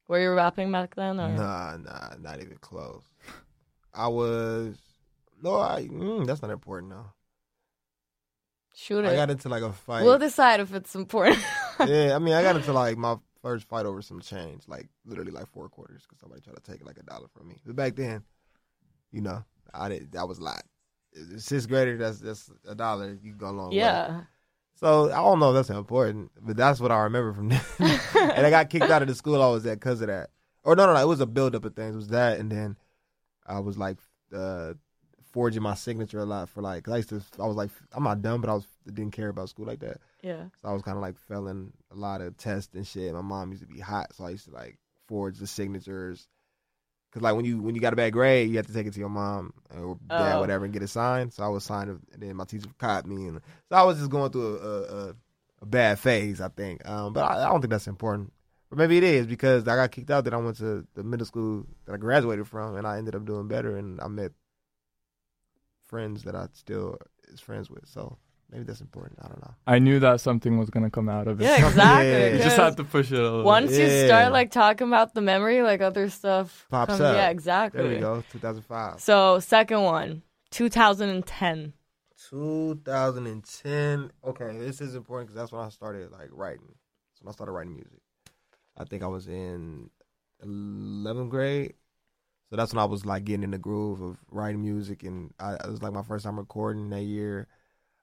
Were 0.09 0.21
you 0.21 0.33
rapping 0.33 0.73
back 0.73 0.95
then? 0.95 1.21
Or? 1.21 1.29
Nah, 1.29 1.77
nah, 1.77 2.15
not 2.21 2.41
even 2.41 2.57
close. 2.59 3.03
I 3.95 4.09
was. 4.09 4.77
No, 5.43 5.57
I. 5.57 5.89
Mm, 5.91 6.27
that's 6.27 6.43
not 6.43 6.51
important 6.51 6.93
though. 6.93 7.13
Shoot 8.75 9.05
it. 9.05 9.09
I 9.09 9.15
got 9.17 9.31
into 9.31 9.49
like 9.49 9.63
a 9.63 9.73
fight. 9.73 10.05
We'll 10.05 10.19
decide 10.19 10.61
if 10.61 10.73
it's 10.73 10.95
important. 10.95 11.39
yeah, 11.87 12.15
I 12.15 12.19
mean, 12.19 12.35
I 12.35 12.43
got 12.43 12.57
into 12.57 12.73
like 12.73 12.97
my 12.97 13.17
first 13.43 13.69
fight 13.69 13.87
over 13.87 14.03
some 14.03 14.21
change, 14.21 14.63
like 14.67 14.89
literally 15.05 15.31
like 15.31 15.49
four 15.49 15.69
quarters, 15.69 16.03
because 16.03 16.19
somebody 16.21 16.41
tried 16.41 16.57
to 16.57 16.71
take 16.71 16.85
like 16.85 16.99
a 16.99 17.03
dollar 17.03 17.29
from 17.29 17.49
me. 17.49 17.57
But 17.65 17.77
back 17.77 17.97
then, 17.97 18.23
you 19.13 19.21
know, 19.21 19.45
I 19.73 19.89
did 19.89 20.13
that 20.13 20.29
was 20.29 20.39
a 20.39 20.45
lot. 20.45 20.63
Sixth 21.37 21.69
grader, 21.69 21.97
that's 21.97 22.21
that's 22.21 22.51
a 22.67 22.75
dollar. 22.75 23.19
You 23.23 23.35
go 23.35 23.49
a 23.49 23.51
long 23.51 23.73
yeah. 23.73 24.19
way. 24.19 24.25
So 24.75 25.11
I 25.11 25.17
don't 25.17 25.41
know 25.41 25.51
if 25.51 25.57
that's 25.57 25.77
important, 25.77 26.31
but 26.41 26.57
that's 26.57 26.79
what 26.79 26.93
I 26.93 27.01
remember 27.01 27.33
from 27.33 27.49
then. 27.49 27.61
and 27.81 28.47
I 28.47 28.51
got 28.51 28.71
kicked 28.71 28.91
out 28.91 29.03
of 29.03 29.09
the 29.09 29.15
school 29.15 29.43
I 29.43 29.49
was 29.49 29.67
at 29.67 29.81
because 29.81 30.01
of 30.03 30.07
that. 30.07 30.31
Or 30.63 30.77
no, 30.77 30.87
no, 30.87 30.95
no, 30.95 31.01
it 31.01 31.09
was 31.09 31.21
a 31.21 31.27
build 31.27 31.57
up 31.57 31.65
of 31.65 31.75
things. 31.75 31.95
It 31.95 31.97
was 31.97 32.09
that, 32.09 32.39
and 32.39 32.51
then 32.51 32.77
I 33.45 33.59
was 33.59 33.77
like 33.77 33.99
uh, 34.33 34.75
forging 35.39 35.63
my 35.63 35.75
signature 35.75 36.19
a 36.19 36.25
lot 36.25 36.49
for 36.49 36.63
like. 36.63 36.83
Cause 36.83 36.95
I 36.95 36.97
used 36.97 37.11
to, 37.11 37.23
I 37.39 37.47
was 37.47 37.55
like, 37.55 37.71
I'm 37.93 38.03
not 38.03 38.23
dumb, 38.23 38.41
but 38.41 38.51
I 38.51 38.55
was 38.55 38.67
didn't 38.87 39.13
care 39.13 39.29
about 39.29 39.49
school 39.49 39.67
like 39.67 39.79
that. 39.79 39.99
Yeah. 40.21 40.47
So 40.61 40.69
I 40.69 40.73
was 40.73 40.83
kind 40.83 40.97
of 40.97 41.01
like 41.01 41.17
failing 41.17 41.73
a 41.93 41.95
lot 41.95 42.21
of 42.23 42.37
tests 42.37 42.75
and 42.75 42.85
shit. 42.85 43.15
My 43.15 43.21
mom 43.21 43.53
used 43.53 43.63
to 43.63 43.69
be 43.69 43.79
hot, 43.79 44.13
so 44.17 44.25
I 44.25 44.31
used 44.31 44.47
to 44.47 44.51
like 44.51 44.79
forge 45.07 45.39
the 45.39 45.47
signatures. 45.47 46.27
Cause 47.13 47.23
like 47.23 47.37
when 47.37 47.45
you 47.45 47.59
when 47.59 47.77
you 47.77 47.81
got 47.81 47.93
a 47.93 47.97
bad 47.97 48.13
grade, 48.13 48.51
you 48.51 48.57
have 48.57 48.67
to 48.67 48.73
take 48.73 48.89
it 48.89 48.95
to 48.95 48.99
your 48.99 49.11
mom 49.11 49.55
or 49.71 49.97
dad, 50.09 50.35
Oh. 50.35 50.41
whatever, 50.41 50.65
and 50.65 50.75
get 50.75 50.83
it 50.83 50.89
signed. 50.89 51.33
So 51.33 51.45
I 51.45 51.49
was 51.49 51.63
signed, 51.63 51.89
and 51.91 52.21
then 52.21 52.35
my 52.35 52.45
teacher 52.45 52.69
caught 52.77 53.07
me, 53.07 53.29
and 53.29 53.41
so 53.69 53.77
I 53.77 53.85
was 53.85 53.99
just 53.99 54.11
going 54.11 54.33
through 54.33 54.59
a, 54.59 54.83
a, 54.83 55.15
a, 55.63 55.67
bad 55.67 56.01
phase, 56.01 56.41
I 56.41 56.49
think. 56.49 56.85
Um, 56.85 57.13
but 57.13 57.23
I, 57.23 57.45
I 57.45 57.49
don't 57.49 57.61
think 57.61 57.71
that's 57.71 57.87
important. 57.87 58.33
But 58.71 58.79
maybe 58.79 58.99
it 58.99 59.05
is 59.05 59.27
because 59.27 59.63
I 59.69 59.77
got 59.77 59.93
kicked 59.93 60.11
out. 60.11 60.25
That 60.25 60.35
I 60.35 60.37
went 60.39 60.57
to 60.59 60.85
the 60.95 61.05
middle 61.05 61.27
school 61.27 61.65
that 61.87 61.95
I 61.95 61.97
graduated 61.97 62.49
from, 62.49 62.75
and 62.75 62.89
I 62.89 62.99
ended 62.99 63.15
up 63.15 63.25
doing 63.25 63.47
better, 63.47 63.77
and 63.77 64.01
I 64.01 64.09
met 64.09 64.33
friends 65.89 66.23
that 66.25 66.35
I 66.37 66.47
still 66.53 66.99
is 67.33 67.41
friends 67.41 67.69
with. 67.71 67.87
So 67.89 68.17
maybe 68.51 68.65
that's 68.65 68.81
important. 68.81 69.19
I 69.23 69.29
don't 69.29 69.41
know. 69.43 69.55
I 69.67 69.79
knew 69.79 69.99
that 70.01 70.21
something 70.21 70.59
was 70.59 70.71
gonna 70.71 70.91
come 70.91 71.09
out 71.09 71.27
of 71.29 71.41
it. 71.41 71.45
Yeah, 71.45 71.67
exactly. 71.69 72.09
Yeah. 72.11 72.29
You 72.35 72.39
just 72.39 72.57
have 72.57 72.77
to 72.77 72.85
push 72.85 73.11
it 73.11 73.19
a 73.19 73.23
little. 73.23 73.43
Once 73.43 73.73
you 73.77 73.85
Yeah. 73.87 74.07
start 74.07 74.33
like 74.33 74.51
talking 74.51 74.87
about 74.87 75.15
the 75.15 75.21
memory, 75.21 75.63
like 75.63 75.81
other 75.81 76.09
stuff 76.09 76.67
Pops 76.71 76.89
comes- 76.91 77.01
up. 77.01 77.15
Yeah, 77.17 77.31
exactly. 77.31 77.83
There 77.83 77.91
we 77.91 77.99
go. 77.99 78.23
2005. 78.31 79.01
So 79.01 79.41
second 79.41 79.83
one, 79.83 80.23
2010. 80.51 81.73
2010. 82.31 84.11
Okay, 84.25 84.59
this 84.59 84.81
is 84.81 84.95
important 84.95 85.29
because 85.29 85.41
that's 85.41 85.53
when 85.53 85.63
I 85.65 85.69
started 85.71 86.11
like 86.13 86.29
writing. 86.33 86.75
That's 87.13 87.23
when 87.23 87.29
I 87.31 87.33
started 87.33 87.53
writing 87.53 87.75
music. 87.75 88.01
I 88.77 88.85
think 88.85 89.03
I 89.03 89.07
was 89.07 89.27
in 89.27 89.91
11th 90.45 91.31
grade. 91.31 91.75
So 92.51 92.57
that's 92.57 92.73
when 92.73 92.81
I 92.81 92.87
was 92.87 93.05
like 93.05 93.25
getting 93.25 93.43
in 93.43 93.51
the 93.51 93.59
groove 93.59 94.01
of 94.01 94.17
writing 94.31 94.63
music, 94.63 95.03
and 95.03 95.35
I, 95.39 95.55
it 95.55 95.69
was 95.69 95.83
like 95.83 95.93
my 95.93 96.03
first 96.03 96.25
time 96.25 96.39
recording 96.39 96.89
that 96.91 97.03
year. 97.03 97.47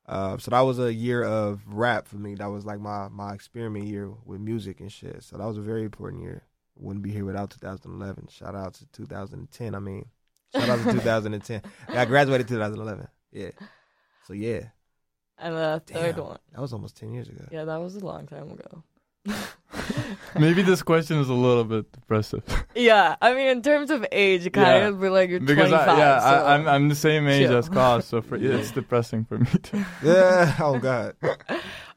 Uh, 0.08 0.38
so 0.38 0.52
that 0.52 0.60
was 0.62 0.78
a 0.78 0.94
year 0.94 1.24
of 1.24 1.62
rap 1.66 2.08
for 2.08 2.18
me. 2.18 2.36
That 2.36 2.52
was 2.52 2.64
like 2.66 2.80
my 2.80 3.08
my 3.10 3.34
experiment 3.34 3.88
year 3.88 4.12
with 4.24 4.40
music 4.40 4.80
and 4.80 4.92
shit. 4.92 5.24
So 5.24 5.38
that 5.38 5.46
was 5.46 5.58
a 5.58 5.62
very 5.62 5.84
important 5.84 6.22
year. 6.22 6.44
Wouldn't 6.78 7.04
be 7.04 7.12
here 7.12 7.26
without 7.26 7.50
2011. 7.52 8.28
Shout 8.30 8.54
out 8.54 8.76
to 8.76 8.86
2010. 8.92 9.74
I 9.74 9.80
mean, 9.80 10.06
shout 10.54 10.70
out 10.70 10.78
to 10.84 10.92
2010. 10.92 11.62
Yeah, 11.92 12.02
I 12.02 12.06
graduated 12.06 12.48
2011. 12.48 13.08
Yeah. 13.32 13.50
So 14.28 14.34
yeah, 14.34 14.66
And 15.40 15.56
the 15.56 15.82
third 15.88 16.16
Damn. 16.18 16.26
one. 16.26 16.40
that 16.52 16.62
was 16.62 16.74
almost 16.74 16.98
10 16.98 17.14
years 17.14 17.30
ago. 17.30 17.46
Yeah, 17.52 17.66
that 17.66 17.78
was 17.78 17.96
a 17.96 18.06
long 18.06 18.28
time 18.28 18.52
ago. 18.52 18.84
Maybe 20.40 20.62
this 20.62 20.82
question 20.84 21.18
is 21.20 21.30
a 21.30 21.34
little 21.34 21.64
bit 21.64 21.92
depressive 21.92 22.44
Yeah, 22.76 23.16
I 23.22 23.34
mean, 23.34 23.48
in 23.48 23.62
terms 23.62 23.90
of 23.92 24.06
age, 24.12 24.44
kind 24.52 24.68
Yeah. 24.68 24.88
of 24.90 25.02
be 25.02 25.10
like 25.10 25.30
you're 25.30 25.40
because 25.40 25.70
25. 25.70 25.88
I, 25.90 25.98
yeah, 25.98 26.20
so. 26.20 26.26
I, 26.26 26.54
I'm 26.56 26.68
I'm 26.68 26.90
the 26.90 26.96
same 26.96 27.28
age 27.28 27.48
Chill. 27.48 27.58
as 27.58 27.70
Cozz, 27.70 28.04
so 28.06 28.22
for, 28.22 28.36
it's 28.40 28.72
depressing 28.72 29.26
for 29.26 29.38
me 29.40 29.48
too. 29.64 29.84
Yeah. 30.04 30.56
Oh 30.60 30.78
God. 30.80 31.16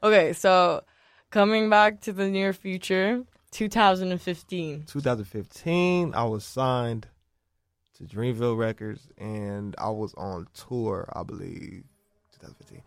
okay, 0.03 0.33
so 0.33 0.83
coming 1.31 1.69
back 1.69 2.01
to 2.01 2.13
the 2.13 2.27
near 2.29 2.53
future, 2.53 3.23
2015. 3.51 4.83
2015, 4.87 6.13
I 6.15 6.23
was 6.23 6.43
signed 6.45 7.07
to 7.97 8.03
Dreamville 8.03 8.57
Records, 8.57 9.07
and 9.17 9.75
I 9.77 9.89
was 9.89 10.13
on 10.15 10.47
tour. 10.53 11.07
I 11.13 11.23
believe 11.23 11.83
2015. 12.39 12.81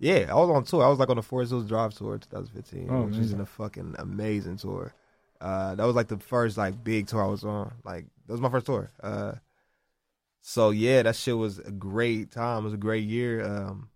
Yeah, 0.00 0.26
I 0.30 0.34
was 0.34 0.48
on 0.48 0.64
tour. 0.64 0.82
I 0.82 0.88
was 0.88 0.98
like 0.98 1.10
on 1.10 1.16
the 1.16 1.22
Forest 1.22 1.50
Hills 1.52 1.68
Drive 1.68 1.94
tour 1.94 2.16
2015, 2.16 2.88
Oh, 2.90 3.02
which 3.02 3.18
was 3.18 3.32
a 3.34 3.44
fucking 3.44 3.96
amazing 3.98 4.56
tour. 4.56 4.94
Uh, 5.40 5.74
that 5.74 5.84
was 5.84 5.94
like 5.94 6.08
the 6.08 6.18
first 6.18 6.56
like 6.56 6.82
big 6.82 7.06
tour 7.06 7.22
I 7.22 7.28
was 7.28 7.44
on. 7.44 7.72
Like 7.84 8.06
that 8.26 8.32
was 8.32 8.40
my 8.40 8.48
first 8.48 8.64
tour. 8.66 8.90
Uh, 9.02 9.32
so 10.40 10.70
yeah, 10.70 11.02
that 11.02 11.16
shit 11.16 11.36
was 11.36 11.58
a 11.58 11.70
great 11.70 12.30
time. 12.30 12.62
It 12.62 12.64
was 12.64 12.72
a 12.74 12.78
great 12.78 13.04
year. 13.04 13.44
Um, 13.44 13.90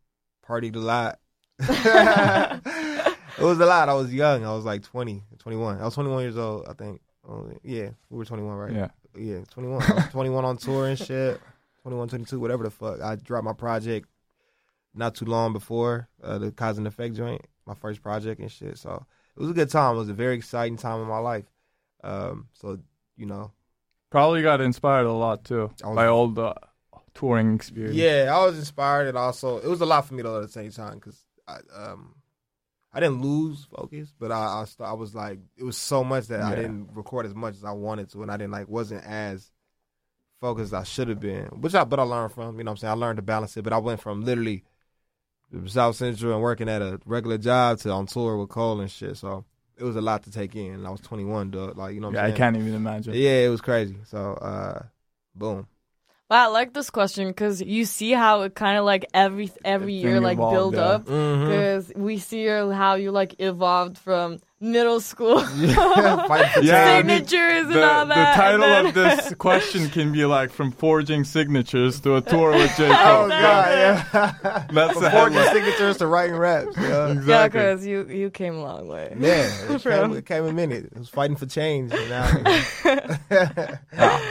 partied 0.46 0.76
a 0.76 0.78
lot. 0.78 1.18
it 1.58 3.42
was 3.42 3.58
a 3.60 3.66
lot. 3.66 3.88
I 3.88 3.94
was 3.94 4.12
young. 4.12 4.44
I 4.44 4.52
was 4.52 4.66
like 4.66 4.82
20, 4.82 5.22
21. 5.38 5.80
I 5.80 5.84
was 5.84 5.94
21 5.94 6.22
years 6.22 6.36
old, 6.36 6.66
I 6.68 6.74
think. 6.74 7.00
Oh, 7.26 7.50
yeah, 7.62 7.90
we 8.10 8.18
were 8.18 8.26
21, 8.26 8.54
right? 8.56 8.72
Yeah. 8.72 8.88
Yeah, 9.16 9.40
21. 9.50 9.82
I 9.82 9.94
was 9.94 10.08
21 10.08 10.44
on 10.44 10.56
tour 10.58 10.86
and 10.88 10.98
shit. 10.98 11.40
21, 11.82 12.08
22, 12.08 12.40
whatever 12.40 12.64
the 12.64 12.70
fuck. 12.70 13.00
I 13.00 13.16
dropped 13.16 13.44
my 13.44 13.52
project 13.54 14.08
not 14.94 15.14
too 15.14 15.24
long 15.24 15.52
before 15.52 16.08
uh, 16.22 16.38
the 16.38 16.50
Cozz 16.52 16.78
and 16.78 16.86
Effect 16.86 17.14
joint, 17.16 17.42
my 17.66 17.74
first 17.74 18.02
project 18.02 18.40
and 18.40 18.50
shit. 18.50 18.78
So 18.78 19.04
it 19.36 19.40
was 19.40 19.50
a 19.50 19.54
good 19.54 19.70
time. 19.70 19.96
It 19.96 19.98
was 19.98 20.08
a 20.08 20.14
very 20.14 20.36
exciting 20.36 20.76
time 20.76 21.00
in 21.02 21.08
my 21.08 21.18
life. 21.18 21.44
Um, 22.02 22.48
so, 22.52 22.78
you 23.16 23.26
know, 23.26 23.52
Probably 24.10 24.42
got 24.42 24.60
inspired 24.60 25.06
a 25.06 25.12
lot 25.12 25.44
too 25.44 25.70
was- 25.82 25.96
by 25.96 26.06
all 26.06 26.28
the 26.28 26.54
touring 27.14 27.54
experience. 27.54 27.96
Yeah, 27.96 28.30
I 28.32 28.44
was 28.46 28.56
inspired, 28.58 29.08
and 29.08 29.18
also 29.18 29.58
it 29.58 29.66
was 29.66 29.80
a 29.80 29.86
lot 29.86 30.06
for 30.06 30.14
me 30.14 30.22
though 30.22 30.36
at 30.38 30.42
the 30.42 30.48
same 30.48 30.70
time 30.70 30.94
because 30.94 31.18
I 31.48 31.58
um 31.76 32.14
I 32.92 33.00
didn't 33.00 33.22
lose 33.22 33.64
focus, 33.64 34.14
but 34.16 34.30
I 34.30 34.60
I, 34.60 34.64
st- 34.66 34.88
I 34.88 34.92
was 34.92 35.16
like 35.16 35.40
it 35.56 35.64
was 35.64 35.76
so 35.76 36.04
much 36.04 36.28
that 36.28 36.40
I 36.42 36.54
didn't 36.54 36.90
record 36.94 37.26
as 37.26 37.34
much 37.34 37.54
as 37.54 37.64
I 37.64 37.72
wanted 37.72 38.08
to, 38.12 38.22
and 38.22 38.30
I 38.30 38.36
didn't 38.36 38.52
like 38.52 38.68
wasn't 38.68 39.04
as 39.04 39.50
focused 40.40 40.66
as 40.72 40.74
I 40.74 40.84
should 40.84 41.08
have 41.08 41.18
been. 41.20 41.46
Which 41.60 41.74
I 41.74 41.82
but 41.82 41.98
I 41.98 42.04
learned 42.04 42.32
from 42.34 42.58
you 42.58 42.62
know 42.64 42.70
what 42.70 42.74
I'm 42.74 42.76
saying 42.78 42.92
I 42.92 42.94
learned 42.96 43.16
to 43.16 43.22
balance 43.22 43.56
it, 43.56 43.62
but 43.62 43.72
I 43.72 43.78
went 43.78 44.00
from 44.00 44.22
literally 44.24 44.62
South 45.66 45.96
Central 45.96 46.32
and 46.32 46.42
working 46.42 46.68
at 46.68 46.82
a 46.82 47.00
regular 47.04 47.38
job 47.38 47.78
to 47.80 47.90
on 47.90 48.06
tour 48.06 48.36
with 48.36 48.50
Cole 48.50 48.80
and 48.80 48.90
shit. 48.90 49.16
So 49.16 49.44
it 49.76 49.84
was 49.84 49.96
a 49.96 50.00
lot 50.00 50.22
to 50.24 50.30
take 50.30 50.54
in. 50.54 50.74
And 50.74 50.86
I 50.86 50.90
was 50.90 51.00
21, 51.00 51.50
dog. 51.50 51.76
Like 51.76 51.94
you 51.94 52.00
know 52.00 52.08
what 52.08 52.16
Yeah, 52.16 52.26
I 52.26 52.32
can't 52.32 52.56
even 52.56 52.74
imagine. 52.74 53.14
Yeah, 53.14 53.44
it 53.44 53.48
was 53.48 53.60
crazy. 53.60 53.96
So 54.06 54.34
uh, 54.34 54.82
boom. 55.34 55.66
But 56.28 56.36
I 56.36 56.46
like 56.46 56.72
this 56.72 56.88
question 56.88 57.28
because 57.28 57.60
you 57.60 57.84
see 57.84 58.12
how 58.12 58.42
it 58.42 58.54
kind 58.54 58.78
of 58.78 58.84
like 58.86 59.04
every 59.12 59.52
every 59.62 59.98
Everything 59.98 60.10
year 60.10 60.20
like 60.20 60.38
evolved, 60.38 60.54
build 60.54 60.74
yeah. 60.74 60.80
up 60.80 61.04
mm-hmm. 61.04 61.44
because 61.50 61.92
we 61.94 62.16
see 62.18 62.46
how 62.46 62.94
you 62.94 63.10
like 63.10 63.34
evolved 63.40 63.98
from 63.98 64.38
middle 64.58 65.00
school 65.00 65.40
Fighting 65.44 65.76
for 65.76 66.60
Yeah, 66.62 66.94
I 66.94 67.02
mean, 67.02 67.26
signatures 67.26 67.68
The, 67.68 67.74
and 67.74 67.84
all 67.84 68.06
that. 68.06 68.36
the 68.36 68.42
title 68.42 68.64
and 68.64 68.88
of 68.88 68.94
this 68.94 69.34
question 69.34 69.90
can 69.90 70.12
be 70.12 70.24
like 70.24 70.50
from 70.50 70.72
forging 70.72 71.24
signatures 71.24 72.00
to 72.00 72.16
a 72.16 72.22
tour 72.22 72.52
with 72.52 72.74
J. 72.78 72.86
Oh 72.88 73.28
god, 73.28 73.30
yeah. 73.30 74.34
That's 74.72 74.92
From 74.94 75.02
the 75.02 75.10
forging 75.10 75.42
signatures 75.52 75.98
to 75.98 76.06
writing 76.06 76.36
raps. 76.36 76.74
Yeah, 76.78 76.88
yeah, 76.88 77.12
Exactly. 77.12 77.60
because 77.60 77.86
you 77.86 78.06
you 78.08 78.30
came 78.30 78.54
a 78.54 78.62
long 78.62 78.88
way. 78.88 79.14
yeah. 79.20 79.50
It 79.74 79.82
Bro. 79.82 80.00
came, 80.08 80.16
it 80.16 80.24
came 80.24 80.44
a 80.46 80.52
minute. 80.54 80.86
It 80.86 80.96
was 80.98 81.10
fighting 81.10 81.36
for 81.36 81.44
change. 81.44 81.92
and 81.92 82.08
now- 82.08 83.08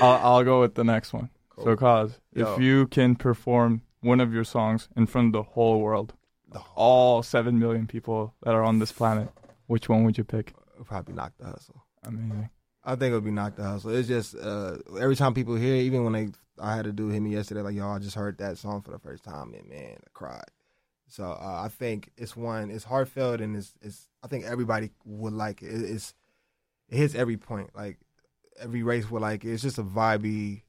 I'll, 0.01 0.19
I'll 0.37 0.43
go 0.43 0.59
with 0.61 0.73
the 0.73 0.83
next 0.83 1.13
one. 1.13 1.29
So, 1.61 1.75
cause 1.75 2.19
Yo. 2.33 2.55
if 2.55 2.61
you 2.61 2.87
can 2.87 3.15
perform 3.15 3.81
one 4.01 4.19
of 4.19 4.33
your 4.33 4.43
songs 4.43 4.89
in 4.95 5.05
front 5.05 5.27
of 5.27 5.33
the 5.33 5.43
whole 5.43 5.79
world, 5.81 6.13
all 6.75 7.23
seven 7.23 7.59
million 7.59 7.87
people 7.87 8.33
that 8.43 8.53
are 8.53 8.63
on 8.63 8.79
this 8.79 8.91
planet, 8.91 9.29
which 9.67 9.89
one 9.89 10.03
would 10.03 10.17
you 10.17 10.23
pick? 10.23 10.53
Probably 10.85 11.13
knock 11.15 11.33
the 11.39 11.45
hustle. 11.45 11.83
Amazing. 12.03 12.49
I 12.83 12.95
think 12.95 13.11
it 13.11 13.15
would 13.15 13.23
be 13.23 13.31
knock 13.31 13.55
the 13.55 13.63
hustle. 13.63 13.91
It's 13.91 14.07
just 14.07 14.35
uh, 14.35 14.77
every 14.99 15.15
time 15.15 15.33
people 15.33 15.55
hear, 15.55 15.75
it, 15.75 15.83
even 15.83 16.03
when 16.03 16.13
they, 16.13 16.29
I 16.59 16.75
had 16.75 16.85
to 16.85 16.91
do 16.91 17.07
hit 17.09 17.21
me 17.21 17.31
yesterday, 17.31 17.61
like 17.61 17.79
I 17.79 17.99
just 17.99 18.15
heard 18.15 18.37
that 18.39 18.57
song 18.57 18.81
for 18.81 18.91
the 18.91 18.99
first 18.99 19.23
time, 19.23 19.53
and 19.53 19.67
man, 19.69 19.95
I 19.99 20.09
cried. 20.13 20.43
So 21.07 21.23
uh, 21.25 21.61
I 21.63 21.69
think 21.69 22.11
it's 22.17 22.35
one, 22.35 22.71
it's 22.71 22.83
heartfelt, 22.83 23.39
and 23.39 23.55
it's, 23.55 23.73
it's. 23.81 24.07
I 24.23 24.27
think 24.27 24.45
everybody 24.45 24.89
would 25.05 25.33
like 25.33 25.61
it. 25.61 25.67
It- 25.67 25.89
It's, 25.91 26.13
it 26.89 26.97
hits 26.97 27.15
every 27.15 27.37
point. 27.37 27.69
Like 27.75 27.99
every 28.59 28.83
race 28.83 29.09
would 29.09 29.21
like 29.21 29.45
it. 29.45 29.53
It's 29.53 29.63
just 29.63 29.77
a 29.77 29.83
vibey, 29.83 30.63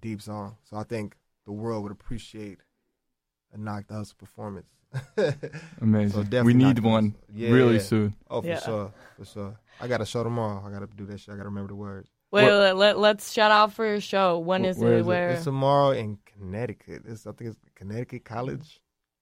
deep 0.00 0.22
song. 0.22 0.56
So 0.68 0.76
I 0.76 0.84
think 0.84 1.16
the 1.46 1.52
world 1.52 1.82
would 1.82 1.92
appreciate 1.92 2.58
a 3.52 3.58
knock 3.58 3.86
the 3.88 4.12
performance. 4.18 4.66
Amazing. 5.80 6.30
So 6.30 6.42
we 6.42 6.54
need 6.54 6.78
one 6.80 7.14
Yeah. 7.32 7.50
really 7.50 7.78
soon. 7.78 8.14
Oh, 8.28 8.40
for 8.42 8.48
Yeah. 8.48 8.60
sure, 8.60 8.92
for 9.16 9.24
sure. 9.24 9.58
I 9.80 9.88
got 9.88 10.00
a 10.00 10.06
show 10.06 10.22
tomorrow. 10.22 10.62
I 10.66 10.70
got 10.70 10.80
to 10.80 10.96
do 10.96 11.06
that 11.06 11.20
shit. 11.20 11.32
I 11.34 11.36
got 11.36 11.44
to 11.44 11.48
remember 11.48 11.68
the 11.68 11.76
words. 11.76 12.08
Wait, 12.32 12.44
What- 12.44 12.52
let, 12.52 12.76
let, 12.76 12.98
let's 12.98 13.32
shout 13.32 13.50
out 13.50 13.72
for 13.72 13.84
your 13.86 14.00
show. 14.00 14.38
When 14.38 14.64
Wh- 14.64 14.68
is 14.68 14.78
where 14.78 14.92
it? 14.92 15.00
is 15.00 15.06
it? 15.06 15.08
Where? 15.08 15.30
It's 15.30 15.44
tomorrow 15.44 15.90
in 15.92 16.18
Connecticut. 16.26 17.02
It's, 17.06 17.26
I 17.26 17.32
think 17.32 17.50
it's 17.50 17.58
Connecticut 17.74 18.24
College. 18.24 18.80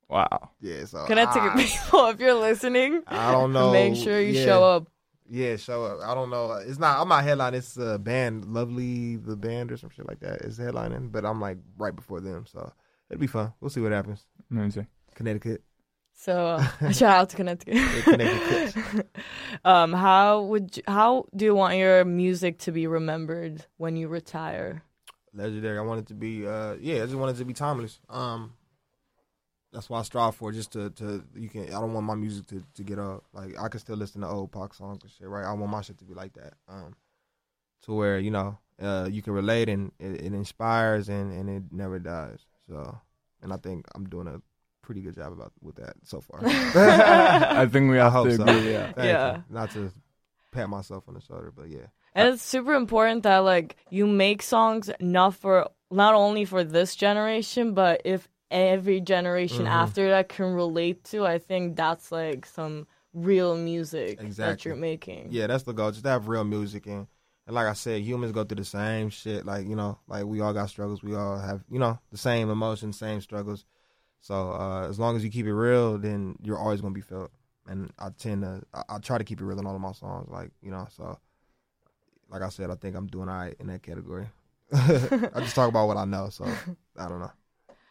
Wow. 0.08 0.50
Yeah, 0.60 0.84
so 0.86 1.04
Connecticut 1.06 1.52
ah, 1.54 1.56
people, 1.56 2.06
if 2.08 2.20
you're 2.20 2.34
listening, 2.34 3.02
I 3.06 3.30
don't 3.32 3.52
know. 3.52 3.72
make 3.72 3.94
sure 3.94 4.20
you 4.20 4.32
Yeah. 4.38 4.44
show 4.46 4.64
up. 4.64 4.88
Yeah, 5.30 5.56
show 5.56 5.84
up. 5.84 6.00
I 6.02 6.14
don't 6.14 6.30
know. 6.30 6.52
It's 6.52 6.78
not. 6.78 7.00
I'm 7.00 7.08
not 7.08 7.24
headlining. 7.24 7.54
It's 7.54 7.76
a 7.76 7.98
band, 7.98 8.46
Lovely 8.46 9.16
the 9.16 9.36
band 9.36 9.70
or 9.70 9.76
some 9.76 9.90
shit 9.90 10.08
like 10.08 10.20
that. 10.20 10.42
Is 10.42 10.58
headlining, 10.58 11.12
but 11.12 11.24
I'm 11.24 11.40
like 11.40 11.58
right 11.76 11.94
before 11.94 12.20
them, 12.20 12.46
so 12.46 12.72
it'll 13.10 13.20
be 13.20 13.26
fun. 13.26 13.52
We'll 13.60 13.70
see 13.70 13.80
what 13.80 13.92
happens. 13.92 14.24
Amazing. 14.50 14.86
Connecticut. 15.14 15.62
So 16.14 16.60
shout 16.92 17.02
out 17.02 17.28
to 17.30 17.36
Connecticut. 17.36 19.06
um, 19.64 19.92
how 19.92 20.42
would 20.42 20.76
you, 20.76 20.82
how 20.86 21.26
do 21.34 21.44
you 21.44 21.54
want 21.54 21.76
your 21.76 22.04
music 22.04 22.58
to 22.60 22.72
be 22.72 22.86
remembered 22.86 23.64
when 23.76 23.96
you 23.96 24.08
retire? 24.08 24.82
Legendary. 25.34 25.78
I 25.78 25.82
want 25.82 26.00
it 26.00 26.06
to 26.06 26.14
be 26.14 26.46
uh 26.46 26.74
yeah, 26.80 27.02
I 27.02 27.06
just 27.06 27.14
want 27.14 27.36
it 27.36 27.38
to 27.38 27.44
be 27.44 27.52
timeless. 27.52 28.00
Um 28.08 28.54
that's 29.72 29.90
why 29.90 30.00
I 30.00 30.02
strive 30.02 30.34
for 30.34 30.52
just 30.52 30.72
to 30.72 30.90
to 30.90 31.24
you 31.34 31.48
can 31.48 31.64
I 31.68 31.80
don't 31.80 31.92
want 31.92 32.06
my 32.06 32.14
music 32.14 32.46
to, 32.48 32.64
to 32.74 32.82
get 32.82 32.98
up. 32.98 33.24
Like 33.32 33.58
I 33.58 33.68
can 33.68 33.80
still 33.80 33.96
listen 33.96 34.22
to 34.22 34.28
old 34.28 34.52
pop 34.52 34.74
songs 34.74 35.02
and 35.02 35.10
shit, 35.10 35.28
right? 35.28 35.44
I 35.44 35.52
want 35.52 35.70
my 35.70 35.82
shit 35.82 35.98
to 35.98 36.04
be 36.04 36.14
like 36.14 36.32
that. 36.34 36.54
Um 36.68 36.94
to 37.82 37.94
where, 37.94 38.18
you 38.18 38.30
know, 38.30 38.58
uh 38.80 39.08
you 39.10 39.22
can 39.22 39.32
relate 39.32 39.68
and 39.68 39.92
it, 39.98 40.22
it 40.22 40.32
inspires 40.32 41.08
and, 41.08 41.32
and 41.32 41.50
it 41.50 41.72
never 41.72 41.98
dies. 41.98 42.40
So 42.66 42.98
and 43.42 43.52
I 43.52 43.56
think 43.56 43.86
I'm 43.94 44.08
doing 44.08 44.26
a 44.26 44.40
pretty 44.82 45.02
good 45.02 45.14
job 45.14 45.32
about 45.32 45.52
with 45.60 45.76
that 45.76 45.94
so 46.02 46.20
far. 46.20 46.40
I 46.44 47.66
think 47.66 47.90
we 47.90 47.98
have 47.98 48.16
I 48.16 48.24
to 48.24 48.36
so. 48.36 48.42
agree. 48.42 48.72
Yeah. 48.72 48.92
Yeah. 48.96 49.36
You. 49.36 49.44
Not 49.50 49.70
to 49.72 49.92
pat 50.50 50.70
myself 50.70 51.04
on 51.08 51.14
the 51.14 51.20
shoulder, 51.20 51.52
but 51.54 51.68
yeah. 51.68 51.86
And 52.14 52.28
it's 52.34 52.42
super 52.42 52.74
important 52.74 53.24
that 53.24 53.38
like 53.38 53.76
you 53.90 54.06
make 54.06 54.42
songs 54.42 54.90
not 54.98 55.34
for 55.34 55.68
not 55.90 56.14
only 56.14 56.46
for 56.46 56.64
this 56.64 56.96
generation, 56.96 57.74
but 57.74 58.02
if 58.04 58.28
every 58.50 59.00
generation 59.00 59.66
Mhm. 59.66 59.70
after 59.70 60.08
that 60.10 60.28
can 60.28 60.54
relate 60.54 61.04
to, 61.04 61.26
I 61.26 61.38
think 61.38 61.76
that's 61.76 62.10
like 62.12 62.46
some 62.46 62.86
real 63.12 63.56
music 63.56 64.18
that 64.18 64.24
Exactly. 64.24 64.70
you're 64.70 64.76
making. 64.76 65.28
Yeah, 65.30 65.46
that's 65.46 65.64
the 65.64 65.72
goal. 65.72 65.90
Just 65.90 66.04
to 66.04 66.10
have 66.10 66.28
real 66.28 66.44
music 66.44 66.86
and, 66.86 67.06
and 67.46 67.54
like 67.54 67.66
I 67.66 67.72
said, 67.72 68.02
humans 68.02 68.32
go 68.32 68.44
through 68.44 68.56
the 68.56 68.64
same 68.64 69.08
shit. 69.10 69.44
Like 69.46 69.66
you 69.66 69.76
know, 69.76 69.98
like 70.06 70.24
we 70.24 70.40
all 70.40 70.52
got 70.52 70.68
struggles. 70.70 71.02
We 71.02 71.14
all 71.14 71.38
have 71.38 71.64
you 71.70 71.78
know 71.78 71.98
the 72.10 72.18
same 72.18 72.50
emotions, 72.50 72.98
same 72.98 73.20
struggles. 73.20 73.64
So 74.20 74.52
uh, 74.52 74.86
as 74.88 74.98
long 74.98 75.16
as 75.16 75.24
you 75.24 75.30
keep 75.30 75.46
it 75.46 75.54
real, 75.54 75.96
then 75.98 76.36
you're 76.42 76.58
always 76.58 76.80
gonna 76.80 76.94
be 76.94 77.00
felt. 77.00 77.30
And 77.66 77.92
I 77.98 78.08
tend 78.10 78.42
to, 78.42 78.62
I, 78.74 78.82
I 78.96 78.98
try 78.98 79.18
to 79.18 79.24
keep 79.24 79.40
it 79.40 79.44
real 79.44 79.58
in 79.58 79.66
all 79.66 79.74
of 79.74 79.80
my 79.80 79.92
songs. 79.92 80.28
Like 80.30 80.50
you 80.62 80.70
know, 80.70 80.86
so 80.90 81.18
like 82.28 82.42
I 82.42 82.48
said, 82.50 82.70
I 82.70 82.74
think 82.74 82.96
I'm 82.96 83.06
doing 83.06 83.28
all 83.28 83.36
right 83.36 83.56
in 83.58 83.66
that 83.68 83.82
category. 83.82 84.28
I 84.72 85.40
just 85.40 85.54
talk 85.54 85.68
about 85.68 85.86
what 85.86 85.96
I 85.96 86.04
know. 86.04 86.28
So 86.30 86.44
I 86.96 87.08
don't 87.08 87.20
know. 87.20 87.30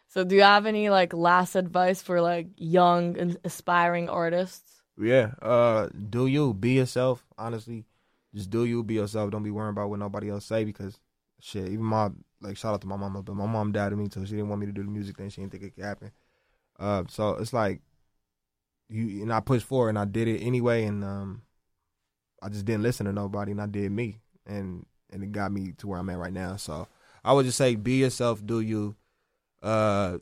So 0.07 0.23
do 0.23 0.35
you 0.35 0.43
have 0.43 0.65
any 0.65 0.89
like 0.89 1.13
last 1.13 1.55
advice 1.55 2.01
for 2.01 2.21
like 2.21 2.47
young 2.55 3.17
and 3.17 3.37
aspiring 3.43 4.09
artists? 4.09 4.81
Yeah. 4.99 5.31
Uh, 5.41 5.87
do 6.09 6.27
you 6.27 6.53
be 6.53 6.71
yourself? 6.73 7.25
Honestly, 7.37 7.85
just 8.33 8.49
do 8.49 8.65
you 8.65 8.83
be 8.83 8.95
yourself. 8.95 9.31
Don't 9.31 9.43
be 9.43 9.51
worrying 9.51 9.71
about 9.71 9.89
what 9.89 9.99
nobody 9.99 10.29
else 10.29 10.45
say 10.45 10.63
because 10.63 10.99
shit. 11.39 11.69
Even 11.69 11.85
my 11.85 12.09
like 12.41 12.57
shout 12.57 12.73
out 12.73 12.81
to 12.81 12.87
my 12.87 12.95
mama, 12.95 13.21
but 13.21 13.35
my 13.35 13.45
mom 13.45 13.71
doubted 13.71 13.97
me, 13.97 14.07
so 14.11 14.23
she 14.23 14.31
didn't 14.31 14.49
want 14.49 14.61
me 14.61 14.67
to 14.67 14.73
do 14.73 14.83
the 14.83 14.89
music 14.89 15.17
thing. 15.17 15.29
She 15.29 15.41
didn't 15.41 15.51
think 15.51 15.63
it 15.63 15.75
could 15.75 15.83
happen. 15.83 16.11
Uh, 16.79 17.03
so 17.09 17.31
it's 17.35 17.53
like 17.53 17.81
you 18.89 19.21
and 19.23 19.33
I 19.33 19.39
pushed 19.39 19.65
forward 19.65 19.89
and 19.89 19.99
I 19.99 20.05
did 20.05 20.27
it 20.27 20.39
anyway, 20.39 20.85
and 20.85 21.03
um, 21.03 21.41
I 22.41 22.49
just 22.49 22.65
didn't 22.65 22.83
listen 22.83 23.05
to 23.05 23.13
nobody, 23.13 23.51
and 23.51 23.61
I 23.61 23.65
did 23.65 23.91
me, 23.91 24.19
and 24.45 24.85
and 25.09 25.23
it 25.23 25.31
got 25.31 25.51
me 25.51 25.73
to 25.77 25.87
where 25.87 25.99
I'm 25.99 26.09
at 26.09 26.17
right 26.17 26.33
now. 26.33 26.55
So 26.55 26.87
I 27.23 27.33
would 27.33 27.45
just 27.45 27.57
say, 27.57 27.75
be 27.75 27.99
yourself. 27.99 28.45
Do 28.45 28.61
you? 28.61 28.95
Uh, 29.61 30.17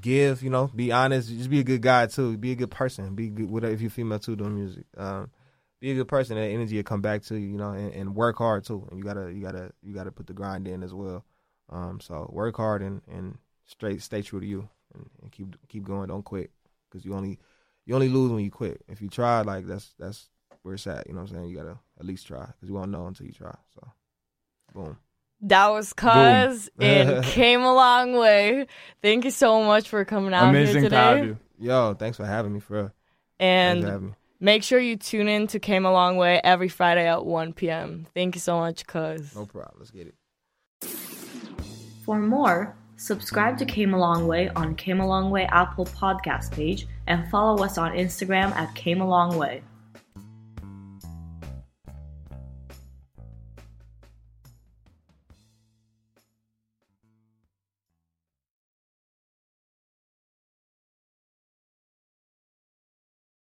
give, 0.00 0.42
you 0.42 0.50
know, 0.50 0.68
be 0.74 0.92
honest, 0.92 1.28
just 1.30 1.50
be 1.50 1.60
a 1.60 1.64
good 1.64 1.82
guy 1.82 2.06
too. 2.06 2.36
Be 2.36 2.52
a 2.52 2.56
good 2.56 2.70
person. 2.70 3.14
Be 3.14 3.28
good 3.28 3.50
whatever 3.50 3.74
if 3.74 3.80
you're 3.80 3.90
female 3.90 4.18
too 4.18 4.36
doing 4.36 4.54
music. 4.54 4.84
Um, 4.96 5.30
be 5.80 5.90
a 5.90 5.94
good 5.94 6.08
person. 6.08 6.36
That 6.36 6.46
energy 6.46 6.76
will 6.76 6.82
come 6.82 7.02
back 7.02 7.22
to 7.24 7.36
you, 7.36 7.48
you 7.48 7.58
know, 7.58 7.70
and, 7.70 7.92
and 7.94 8.14
work 8.14 8.36
hard 8.38 8.64
too. 8.64 8.86
And 8.90 8.98
you 8.98 9.04
gotta 9.04 9.32
you 9.32 9.42
gotta 9.42 9.72
you 9.82 9.94
gotta 9.94 10.12
put 10.12 10.26
the 10.26 10.32
grind 10.32 10.68
in 10.68 10.82
as 10.82 10.94
well. 10.94 11.24
Um, 11.68 12.00
so 12.00 12.30
work 12.32 12.56
hard 12.56 12.82
and, 12.82 13.02
and 13.10 13.38
straight 13.64 14.02
stay 14.02 14.22
true 14.22 14.40
to 14.40 14.46
you 14.46 14.68
and, 14.94 15.08
and 15.22 15.32
keep 15.32 15.56
keep 15.68 15.84
going. 15.84 16.08
Don't 16.08 16.24
quit 16.24 16.50
because 16.88 17.04
you 17.04 17.14
only 17.14 17.38
you 17.84 17.94
only 17.94 18.08
lose 18.08 18.30
when 18.30 18.44
you 18.44 18.50
quit. 18.50 18.82
If 18.88 19.00
you 19.00 19.08
try, 19.08 19.42
like 19.42 19.66
that's 19.66 19.94
that's 19.98 20.28
where 20.62 20.74
it's 20.74 20.86
at. 20.86 21.06
You 21.06 21.14
know 21.14 21.22
what 21.22 21.30
I'm 21.30 21.36
saying? 21.36 21.48
You 21.48 21.56
gotta 21.56 21.78
at 21.98 22.06
least 22.06 22.26
try 22.26 22.46
because 22.46 22.68
you 22.68 22.74
won't 22.74 22.90
know 22.90 23.06
until 23.06 23.26
you 23.26 23.32
try. 23.32 23.54
So, 23.74 23.88
boom. 24.74 24.98
That 25.42 25.68
was 25.68 25.92
Cozz 25.96 26.68
It 26.78 27.24
came 27.24 27.62
a 27.62 27.74
long 27.74 28.14
way. 28.14 28.66
Thank 29.02 29.24
you 29.24 29.30
so 29.30 29.62
much 29.64 29.88
for 29.88 30.04
coming 30.04 30.34
out 30.34 30.54
here 30.54 30.66
today. 30.66 30.88
to 30.88 30.96
have 30.96 31.24
you. 31.24 31.38
Yo, 31.58 31.94
thanks 31.94 32.16
for 32.16 32.24
having 32.24 32.52
me, 32.54 32.60
for 32.60 32.74
real. 32.74 32.92
And 33.38 33.84
for 33.84 34.00
me. 34.00 34.12
make 34.40 34.62
sure 34.62 34.78
you 34.78 34.96
tune 34.96 35.28
in 35.28 35.46
to 35.48 35.58
Came 35.58 35.86
a 35.86 35.92
Long 35.92 36.16
Way 36.16 36.40
every 36.42 36.68
Friday 36.68 37.06
at 37.06 37.24
1 37.24 37.52
p.m. 37.52 38.06
Thank 38.14 38.34
you 38.34 38.40
so 38.40 38.58
much, 38.58 38.86
Cozz. 38.86 39.34
No 39.34 39.46
problem. 39.46 39.76
Let's 39.78 39.90
get 39.90 40.06
it. 40.08 40.14
For 42.04 42.18
more, 42.18 42.76
subscribe 42.96 43.58
to 43.58 43.64
Came 43.64 43.94
a 43.94 43.98
Long 43.98 44.26
Way 44.26 44.48
on 44.50 44.74
Came 44.74 45.00
a 45.00 45.06
Long 45.06 45.30
Way 45.30 45.46
Apple 45.50 45.86
podcast 45.86 46.52
page 46.52 46.86
and 47.06 47.28
follow 47.30 47.64
us 47.64 47.78
on 47.78 47.92
Instagram 47.92 48.52
at 48.52 48.74
Came 48.74 49.00
a 49.00 49.08
Long 49.08 49.36
Way. 49.36 49.62